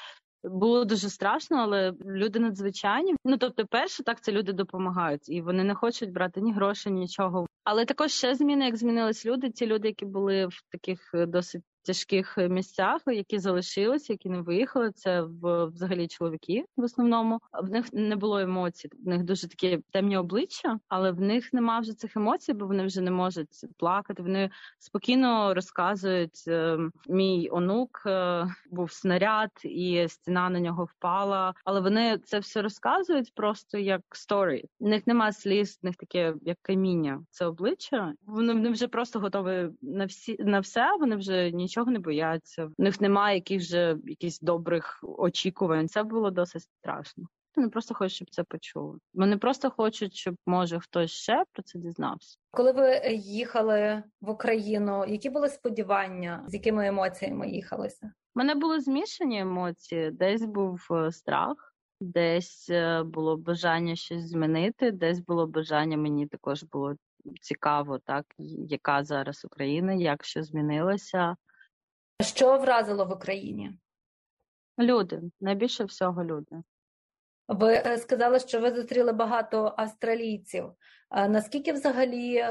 [0.47, 3.15] Було дуже страшно, але люди надзвичайні.
[3.25, 7.47] Ну тобто, перше, так це люди допомагають, і вони не хочуть брати ні грошей, нічого.
[7.65, 9.51] Але також ще зміни, як змінились люди.
[9.51, 14.91] Ті люди, які були в таких е, досить тяжких місцях, які залишилися, які не виїхали.
[14.91, 17.41] Це взагалі чоловіки в основному.
[17.63, 18.89] В них не було емоцій.
[19.05, 22.87] В них дуже такі темні обличчя, але в них нема вже цих емоцій, бо вони
[22.87, 24.23] вже не можуть плакати.
[24.23, 26.45] Вони спокійно розказують.
[26.49, 26.79] Е,
[27.09, 31.55] мій онук е, був снаряд, і стіна на нього впала.
[31.65, 34.65] Але вони це все розказують просто як сторі.
[34.81, 37.23] В них нема сліз, в них таке як каміння.
[37.31, 38.13] Це обличчя.
[38.27, 40.97] Вони вже просто готові на всі на все.
[41.01, 42.67] Вони вже нічого не бояться.
[42.67, 43.71] В них немає яких
[44.05, 45.89] якихось добрих очікувань.
[45.89, 47.25] Це було досить страшно.
[47.57, 48.99] Вони просто хочуть, щоб це почули.
[49.15, 52.39] Вони просто хочуть, щоб може хтось ще про це дізнався.
[52.51, 58.07] Коли ви їхали в Україну, які були сподівання, з якими емоціями їхалися?
[58.07, 60.11] У мене були змішані емоції.
[60.11, 65.97] Десь був е, страх, десь е, було бажання щось змінити, десь було бажання.
[65.97, 66.95] Мені також було
[67.41, 68.27] цікаво, так
[68.69, 71.37] яка зараз Україна, як що змінилося.
[72.21, 73.73] Що вразило в Україні?
[74.79, 76.57] Люди найбільше всього люди.
[77.49, 80.65] Ви е, сказали, що ви зустріли багато австралійців.
[81.29, 82.45] Наскільки взагалі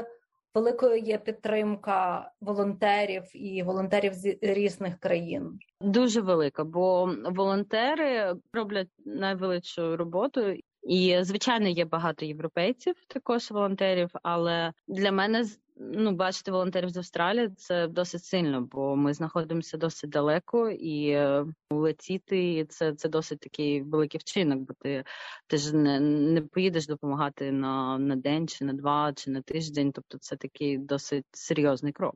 [0.54, 5.58] великою є підтримка волонтерів і волонтерів з різних країн?
[5.80, 10.54] Дуже велика, бо волонтери роблять найвеличшу роботу.
[10.86, 14.10] І звичайно є багато європейців, також волонтерів.
[14.22, 15.44] Але для мене
[15.76, 21.46] ну, бачити волонтерів з Австралії це досить сильно, бо ми знаходимося досить далеко, і е,
[21.70, 25.04] летіти це це досить такий великий вчинок, бо ти
[25.46, 29.92] ти ж не не поїдеш допомагати на, на день, чи на два, чи на тиждень.
[29.92, 32.14] Тобто, це такий досить серйозний крок.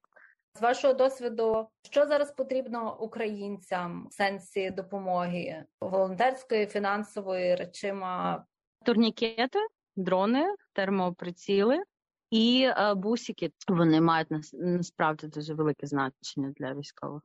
[0.54, 8.46] З вашого досвіду, що зараз потрібно українцям в сенсі допомоги волонтерської, фінансової речима?
[8.84, 9.58] Турнікети,
[9.96, 11.82] дрони, термоприціли,
[12.30, 17.22] і е, бусики вони мають насправді дуже велике значення для військових.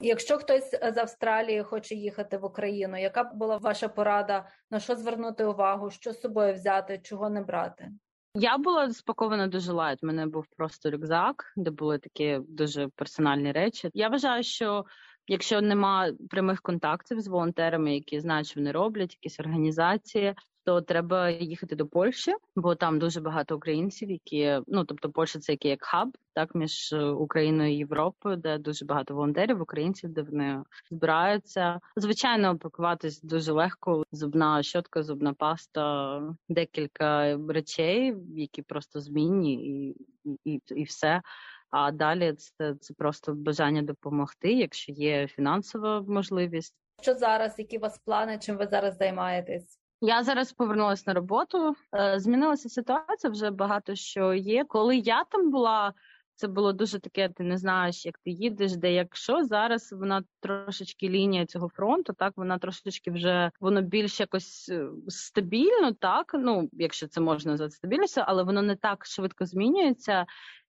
[0.00, 4.96] Якщо хтось з Австралії хоче їхати в Україну, яка б була ваша порада на що
[4.96, 7.90] звернути увагу, що з собою взяти, чого не брати?
[8.34, 9.98] Я була спакована дуже light.
[10.02, 13.90] У мене був просто рюкзак, де були такі дуже персональні речі.
[13.94, 14.84] Я вважаю, що
[15.26, 20.34] якщо нема прямих контактів з волонтерами, які знають, що вони роблять, якісь організації,
[20.64, 25.52] то треба їхати до Польщі, бо там дуже багато українців, які ну тобто Польща це
[25.52, 30.62] який як хаб, так між Україною і Європою, де дуже багато волонтерів, українців, де вони
[30.90, 31.80] збираються.
[31.96, 34.04] Звичайно, пакуватись дуже легко.
[34.12, 39.96] Зубна щотка, зубна паста, декілька речей, які просто змінні, і,
[40.44, 41.22] і, і все.
[41.70, 46.74] А далі це це просто бажання допомогти, якщо є фінансова можливість.
[47.02, 47.54] Що зараз?
[47.58, 48.38] Які у вас плани?
[48.38, 49.81] Чим ви зараз займаєтесь?
[50.04, 51.76] Я зараз повернулася на роботу.
[51.94, 54.64] Е, змінилася ситуація вже багато що є.
[54.64, 55.92] Коли я там була,
[56.34, 57.28] це було дуже таке.
[57.28, 62.32] Ти не знаєш, як ти їдеш, де якщо зараз вона трошечки лінія цього фронту, так
[62.36, 68.22] вона трошечки вже воно більш якось е, стабільно, так ну якщо це можна назвати стабільністю,
[68.26, 70.26] але воно не так швидко змінюється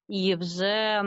[0.08, 1.04] і вже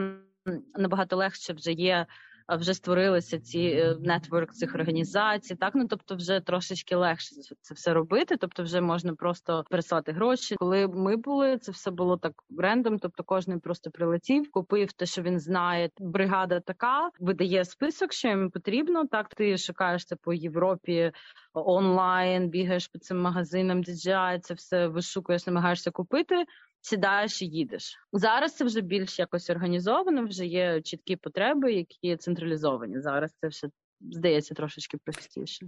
[0.75, 2.07] набагато легше вже є
[2.49, 5.55] вже створилися ці е, нетворк цих організацій.
[5.55, 8.37] Так ну тобто, вже трошечки легше це все робити.
[8.37, 10.57] Тобто, вже можна просто переслати гроші.
[10.59, 12.99] Коли ми були, це все було так рендом.
[12.99, 15.91] Тобто, кожен просто прилетів, купив те, що він знає.
[15.99, 19.07] Бригада така видає список, що їм потрібно.
[19.07, 21.13] Так ти шукаєш це по Європі.
[21.55, 26.45] Онлайн бігаєш по цим магазинам, DJI, це все вишукуєш, намагаєшся купити
[26.87, 27.97] сідаєш і їдеш.
[28.13, 33.01] Зараз це вже більш якось організовано, вже є чіткі потреби, які централізовані.
[33.01, 33.69] Зараз це все
[34.01, 35.67] здається трошечки простіше.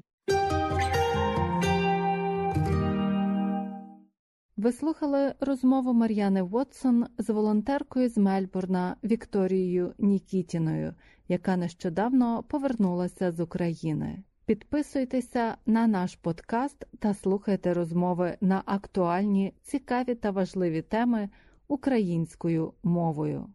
[4.57, 10.95] Ви слухали розмову Мар'яни Вотсон з волонтеркою з Мельбурна Вікторією Нікітіною,
[11.29, 14.23] яка нещодавно повернулася з України.
[14.49, 21.29] Підписуйтеся на наш подкаст та слухайте розмови на актуальні, цікаві та важливі теми
[21.69, 23.47] українською мовою.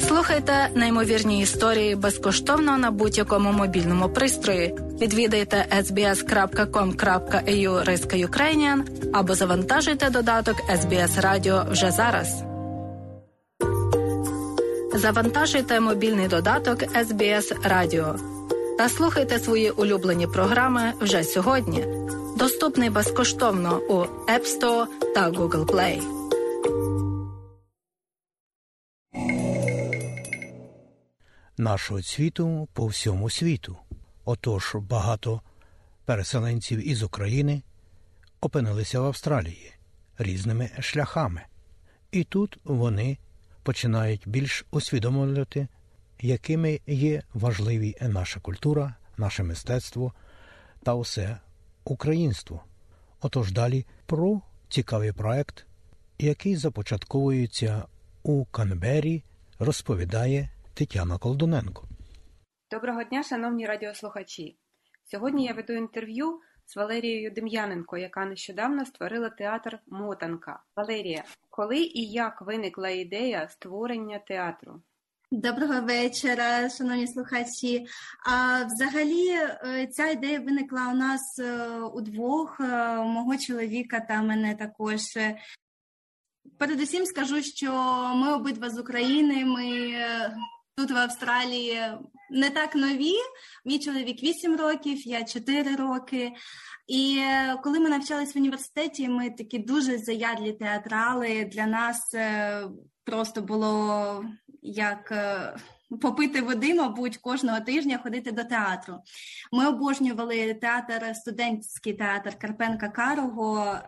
[0.00, 4.74] Слухайте неймовірні історії безкоштовно на будь-якому мобільному пристрої.
[5.00, 6.72] Відвідайте sbs.com.au
[9.12, 12.57] або завантажуйте додаток SBS Radio вже зараз.
[14.94, 18.16] Завантажуйте мобільний додаток SBS Радіо
[18.78, 21.84] та слухайте свої улюблені програми вже сьогодні.
[22.36, 23.94] Доступний безкоштовно у
[24.30, 26.02] App Store та Google Play.
[31.58, 33.76] Нашого світу по всьому світу.
[34.24, 35.40] Отож, багато
[36.04, 37.62] переселенців із України
[38.40, 39.72] опинилися в Австралії
[40.18, 41.42] різними шляхами.
[42.10, 43.18] І тут вони
[43.68, 45.68] починають більш усвідомлювати,
[46.20, 50.12] якими є важливі наша культура, наше мистецтво
[50.82, 51.38] та усе
[51.84, 52.64] українство.
[53.20, 55.66] Отож далі про цікавий проект,
[56.18, 57.84] який започатковується
[58.22, 59.24] у Канбері,
[59.58, 61.88] розповідає Тетяна Колдуненко.
[62.70, 64.58] Доброго дня, шановні радіослухачі.
[65.04, 70.62] Сьогодні я веду інтерв'ю з Валерією Дем'яненко, яка нещодавно створила театр Мотанка.
[70.76, 71.24] Валерія,
[71.58, 74.82] коли і як виникла ідея створення театру?
[75.30, 77.86] Доброго вечора, шановні слухачі.
[78.26, 84.54] А взагалі, е, ця ідея виникла у нас е, удвох, е, мого чоловіка та мене
[84.54, 85.00] також.
[86.58, 87.72] Передусім скажу, що
[88.14, 89.44] ми обидва з України.
[89.44, 89.92] Ми
[90.78, 91.80] тут в Австралії
[92.30, 93.14] не так нові.
[93.64, 96.32] Мій чоловік 8 років, я 4 роки.
[96.88, 97.22] І
[97.62, 101.44] коли ми навчались в університеті, ми такі дуже заядлі театрали.
[101.44, 102.14] Для нас
[103.04, 104.24] просто було
[104.62, 105.12] як
[106.00, 108.98] попити води, мабуть, кожного тижня ходити до театру.
[109.52, 113.78] Ми обожнювали театр, студентський театр Карпенка Карого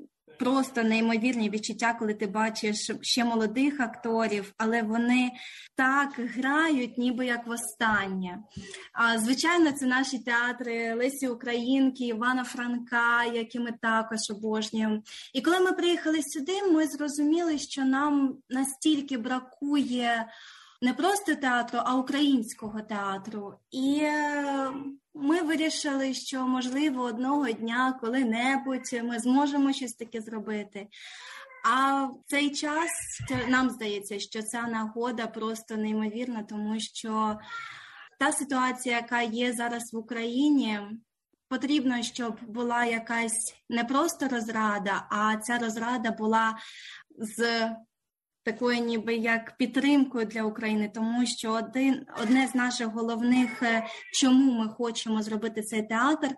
[0.41, 5.30] просто неймовірні відчуття, коли ти бачиш ще молодих акторів, але вони
[5.74, 8.38] так грають, ніби як востаннє.
[8.93, 15.03] А звичайно, це наші театри Лесі Українки, Івана Франка, які ми також обожнюємо.
[15.34, 20.26] І коли ми приїхали сюди, ми зрозуміли, що нам настільки бракує.
[20.83, 23.55] Не просто театру, а українського театру.
[23.70, 24.03] І
[25.14, 30.89] ми вирішили, що можливо одного дня, коли-небудь, ми зможемо щось таке зробити.
[31.64, 32.91] А в цей час
[33.49, 37.39] нам здається, що ця нагода просто неймовірна, тому що
[38.18, 40.81] та ситуація, яка є зараз в Україні,
[41.49, 46.59] потрібно, щоб була якась не просто розрада, а ця розрада була
[47.18, 47.70] з
[48.43, 54.53] такою, ніби як підтримкою для України, тому що один одне з наших головних, е, чому
[54.53, 56.28] ми хочемо зробити цей театр,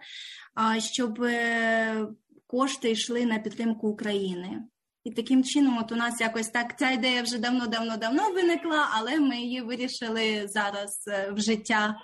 [0.79, 2.07] щоб е,
[2.47, 4.63] кошти йшли на підтримку України.
[5.05, 9.37] І таким чином, от у нас якось так ця ідея вже давно-давно-давно виникла, але ми
[9.37, 11.97] її вирішили зараз е, в життя.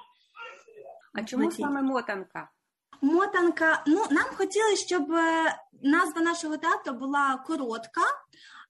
[1.15, 2.51] А чому саме мотанка?
[3.03, 3.83] Мотанка.
[3.87, 5.09] Ну, нам хотілося, щоб
[5.83, 8.03] назва нашого театру була коротка,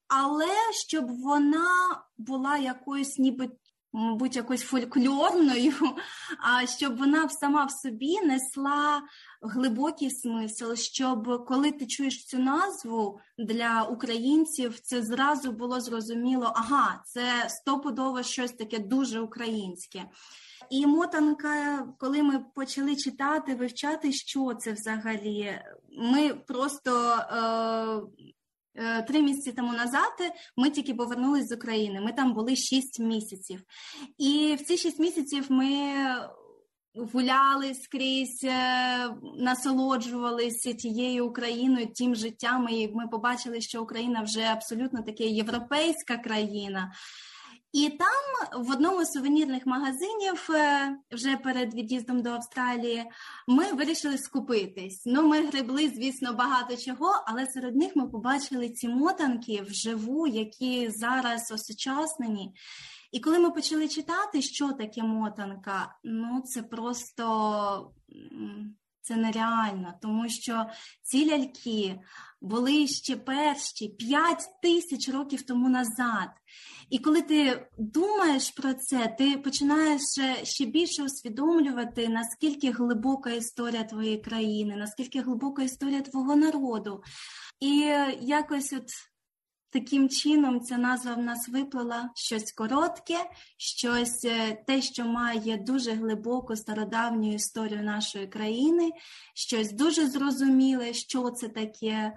[0.08, 0.54] але
[0.88, 3.48] щоб вона була якоюсь, ніби
[3.92, 5.72] мабуть, якоюсь фольклорною,
[6.42, 9.02] а щоб вона сама в собі несла
[9.42, 17.02] глибокий смисл, щоб коли ти чуєш цю назву для українців, це зразу було зрозуміло, ага,
[17.06, 20.04] це стопудово щось таке дуже українське.
[20.70, 25.60] І мотанка, коли ми почали читати, вивчати, що це взагалі,
[25.98, 28.32] ми просто е,
[29.08, 30.12] три місяці тому назад
[30.56, 32.00] ми тільки повернулись з України.
[32.00, 33.62] Ми там були шість місяців,
[34.18, 35.94] і в ці шість місяців ми
[36.94, 42.68] гуляли скрізь, е, насолоджувалися тією Україною, тим життям.
[42.68, 46.92] І ми побачили, що Україна вже абсолютно таке європейська країна.
[47.72, 53.04] І там в одному з сувенірних магазинів е, вже перед від'їздом до Австралії
[53.46, 55.02] ми вирішили скупитись.
[55.06, 60.90] Ну, ми гребли, звісно, багато чого, але серед них ми побачили ці мотанки вживу, які
[60.90, 62.54] зараз осучаснені.
[63.12, 67.92] І коли ми почали читати, що таке мотанка, ну це просто
[69.08, 70.66] це нереально, тому що
[71.02, 72.00] ці ляльки
[72.40, 76.28] були ще перші 5 тисяч років тому назад.
[76.90, 80.02] І коли ти думаєш про це, ти починаєш
[80.42, 87.02] ще більше усвідомлювати, наскільки глибока історія твоєї країни, наскільки глибока історія твого народу.
[87.60, 87.76] І
[88.20, 88.88] якось от
[89.70, 93.16] Таким чином, ця назва в нас виплила щось коротке,
[93.56, 98.90] щось е, те, що має дуже глибоку стародавню історію нашої країни,
[99.34, 102.12] щось дуже зрозуміле, що це таке.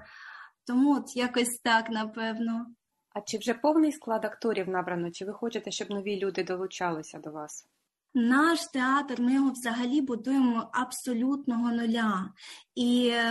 [0.66, 2.66] Тому от якось так, напевно.
[3.14, 5.12] А чи вже повний склад акторів набрано?
[5.12, 7.68] Чи ви хочете, щоб нові люди долучалися до вас?
[8.14, 12.30] Наш театр, ми його взагалі будуємо абсолютного нуля.
[12.76, 13.24] І е,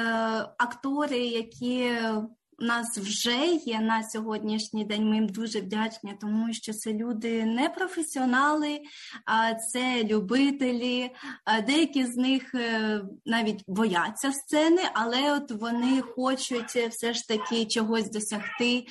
[0.58, 1.92] актори, які
[2.60, 5.08] у нас вже є на сьогоднішній день.
[5.08, 8.80] Ми їм дуже вдячні, тому що це люди не професіонали,
[9.24, 11.10] а це любителі.
[11.66, 18.10] Деякі з них е, навіть бояться сцени, але от вони хочуть все ж таки чогось
[18.10, 18.86] досягти,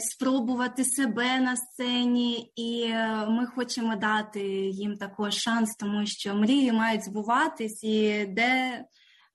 [0.00, 4.40] спробувати себе на сцені, і е, ми хочемо дати
[4.70, 8.84] їм також шанс, тому що мрії мають збуватись і де.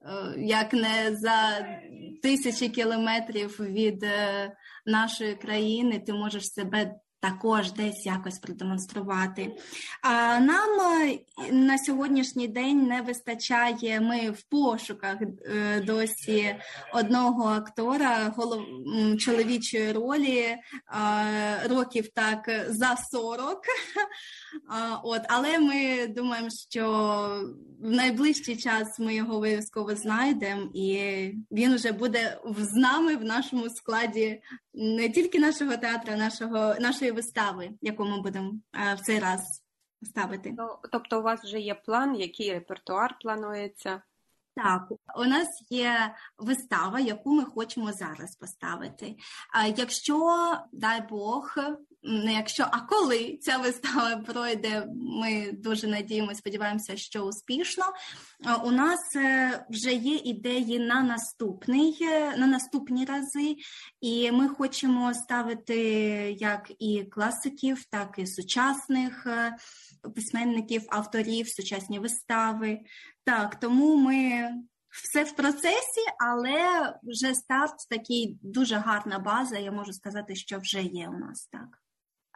[0.06, 1.68] Е, як не за
[2.24, 4.52] тисячі кілометрів від е,
[4.86, 9.56] нашої країни, ти можеш себе також десь якось продемонструвати.
[10.02, 11.20] А нам е,
[11.52, 14.02] на сьогоднішній день не вистачає.
[14.02, 15.18] Ми в пошуках
[15.84, 16.56] досі
[16.94, 18.62] одного актора голов...
[19.20, 20.56] чоловічої ролі
[21.70, 23.62] років так за 40.
[25.04, 26.86] От, але ми думаємо, що
[27.80, 30.98] в найближчий час ми його обов'язково знайдемо, і
[31.52, 34.42] він вже буде з нами в нашому складі
[34.74, 39.64] не тільки нашого театру, нашого нашої вистави, яку ми будемо е, в цей раз
[40.04, 40.56] ставити.
[40.92, 44.02] Тобто, у вас вже є план, який репертуар планується?
[44.56, 44.88] Так,
[45.18, 49.16] у нас є вистава, яку ми хочемо зараз поставити.
[49.78, 51.56] Якщо дай Бог,
[52.04, 57.84] не якщо, а коли ця вистава пройде, ми дуже надіємося, сподіваємося, що успішно.
[58.64, 63.56] У нас е, вже є ідеї на наступний, е, на наступні рази,
[64.02, 65.78] і ми хочемо ставити
[66.40, 69.56] як і класиків, так і сучасних е,
[70.16, 72.80] письменників, авторів, сучасні вистави.
[73.24, 74.50] Так, тому ми
[74.90, 79.58] все в процесі, але вже старт такий дуже гарна база.
[79.58, 81.79] Я можу сказати, що вже є у нас так.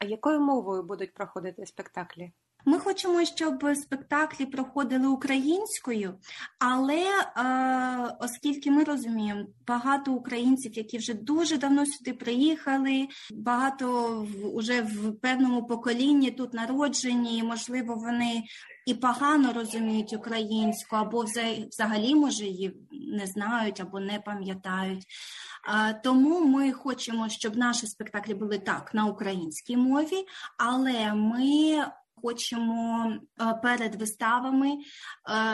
[0.04, 2.34] Якою мовою будуть проходити спектаклі?
[2.66, 6.20] Ми хочемо, щоб спектаклі проходили українською,
[6.60, 13.88] але е, оскільки ми розуміємо, багато українців, які вже дуже давно сюди приїхали, багато
[14.22, 18.44] в, уже в певному поколінні тут народжені, можливо, вони
[18.86, 21.26] і погано розуміють українську, або
[21.70, 25.06] взагалі, може, її не знають або не пам'ятають.
[26.04, 30.26] Тому ми хочемо, щоб наші спектаклі були так на українській мові,
[30.58, 31.86] але ми
[32.24, 33.12] хочемо
[33.42, 34.78] е, перед виставами е,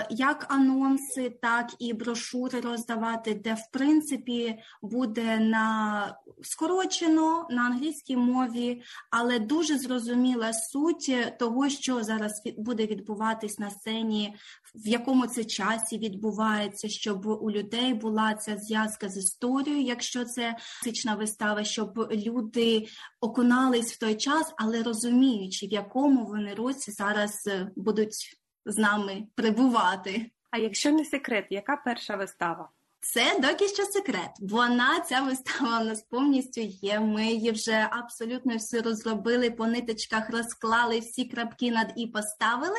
[0.10, 8.82] як анонси, так і брошури роздавати, де в принципі буде на скорочено на англійській мові,
[9.12, 14.36] але дуже зрозуміла суть того, що зараз буде відбуватись на сцені,
[14.76, 20.56] в якому це часі відбувається, щоб у людей була ця зв'язка з історією, якщо це
[20.84, 22.88] класична вистава, щоб люди
[23.22, 29.28] окунались в той час, але розуміючи, в якому вони році зараз е, будуть з нами
[29.36, 30.32] прибувати.
[30.52, 32.70] А якщо не секрет, яка перша вистава?
[33.02, 34.32] Це доки що секрет.
[34.40, 37.00] Вона ця вистава у нас повністю є.
[37.00, 42.76] Ми її вже абсолютно все розробили, по ниточках розклали, всі крапки над і поставили.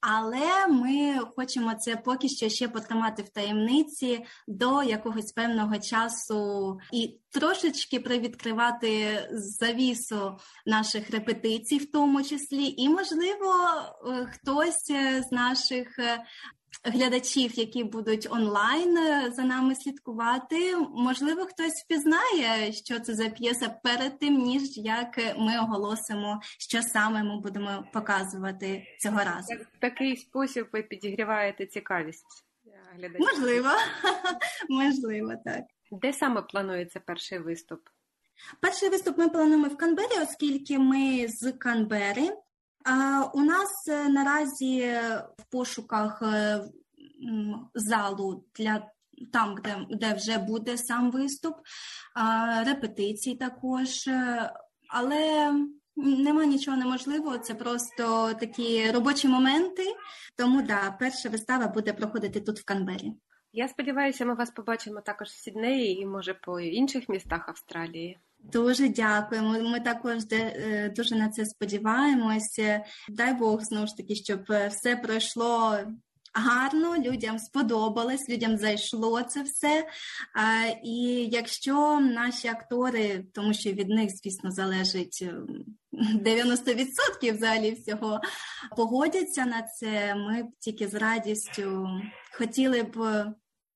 [0.00, 7.20] Але ми хочемо це поки що ще потримати в таємниці до якогось певного часу і
[7.30, 13.54] трошечки привідкривати завісу наших репетицій, в тому числі, і можливо
[14.06, 14.86] е, хтось
[15.28, 15.98] з наших
[16.84, 20.76] глядачів, які будуть онлайн е, за нами слідкувати.
[20.76, 27.22] Можливо, хтось впізнає, що це за п'єса перед тим, ніж як ми оголосимо, що саме
[27.22, 29.54] ми будемо показувати цього разу.
[29.54, 32.44] В такий спосіб ви підігріваєте цікавість
[32.94, 33.26] глядачів?
[33.26, 33.68] Можливо,
[34.68, 35.64] можливо, так.
[35.90, 37.80] Де саме планується перший виступ?
[38.60, 42.30] Перший виступ ми плануємо в Канбері, оскільки ми з Канбери.
[43.34, 44.80] У нас е, наразі
[45.38, 46.60] в пошуках е,
[47.74, 48.86] залу для
[49.32, 51.54] там, де де вже буде сам виступ,
[52.66, 54.52] репетиції також, е,
[54.88, 55.52] але
[55.96, 59.82] нема нічого неможливого, це просто такі робочі моменти.
[60.36, 63.12] Тому да, перша вистава буде проходити тут в Канбері.
[63.52, 68.18] Я сподіваюся, ми вас побачимо також в Сіднеї і може по інших містах Австралії.
[68.52, 69.70] Дуже дякуємо.
[69.70, 72.84] Ми також е, дуже на це сподіваємося.
[73.08, 74.40] Дай Бог знову ж таки, щоб
[74.70, 75.78] все пройшло.
[76.36, 79.86] Гарно, людям сподобалось, людям зайшло це все.
[80.84, 85.28] І якщо наші актори, тому що від них, звісно, залежить
[85.92, 88.20] 90% взагалі всього,
[88.76, 91.88] погодяться на це, ми б тільки з радістю
[92.38, 93.24] хотіли б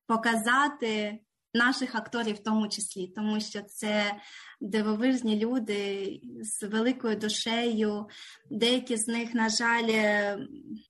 [0.07, 1.21] показати
[1.55, 4.15] наших акторів в тому числі, тому що це
[4.61, 8.07] дивовижні люди з великою душею.
[8.51, 9.91] Деякі з них, на жаль,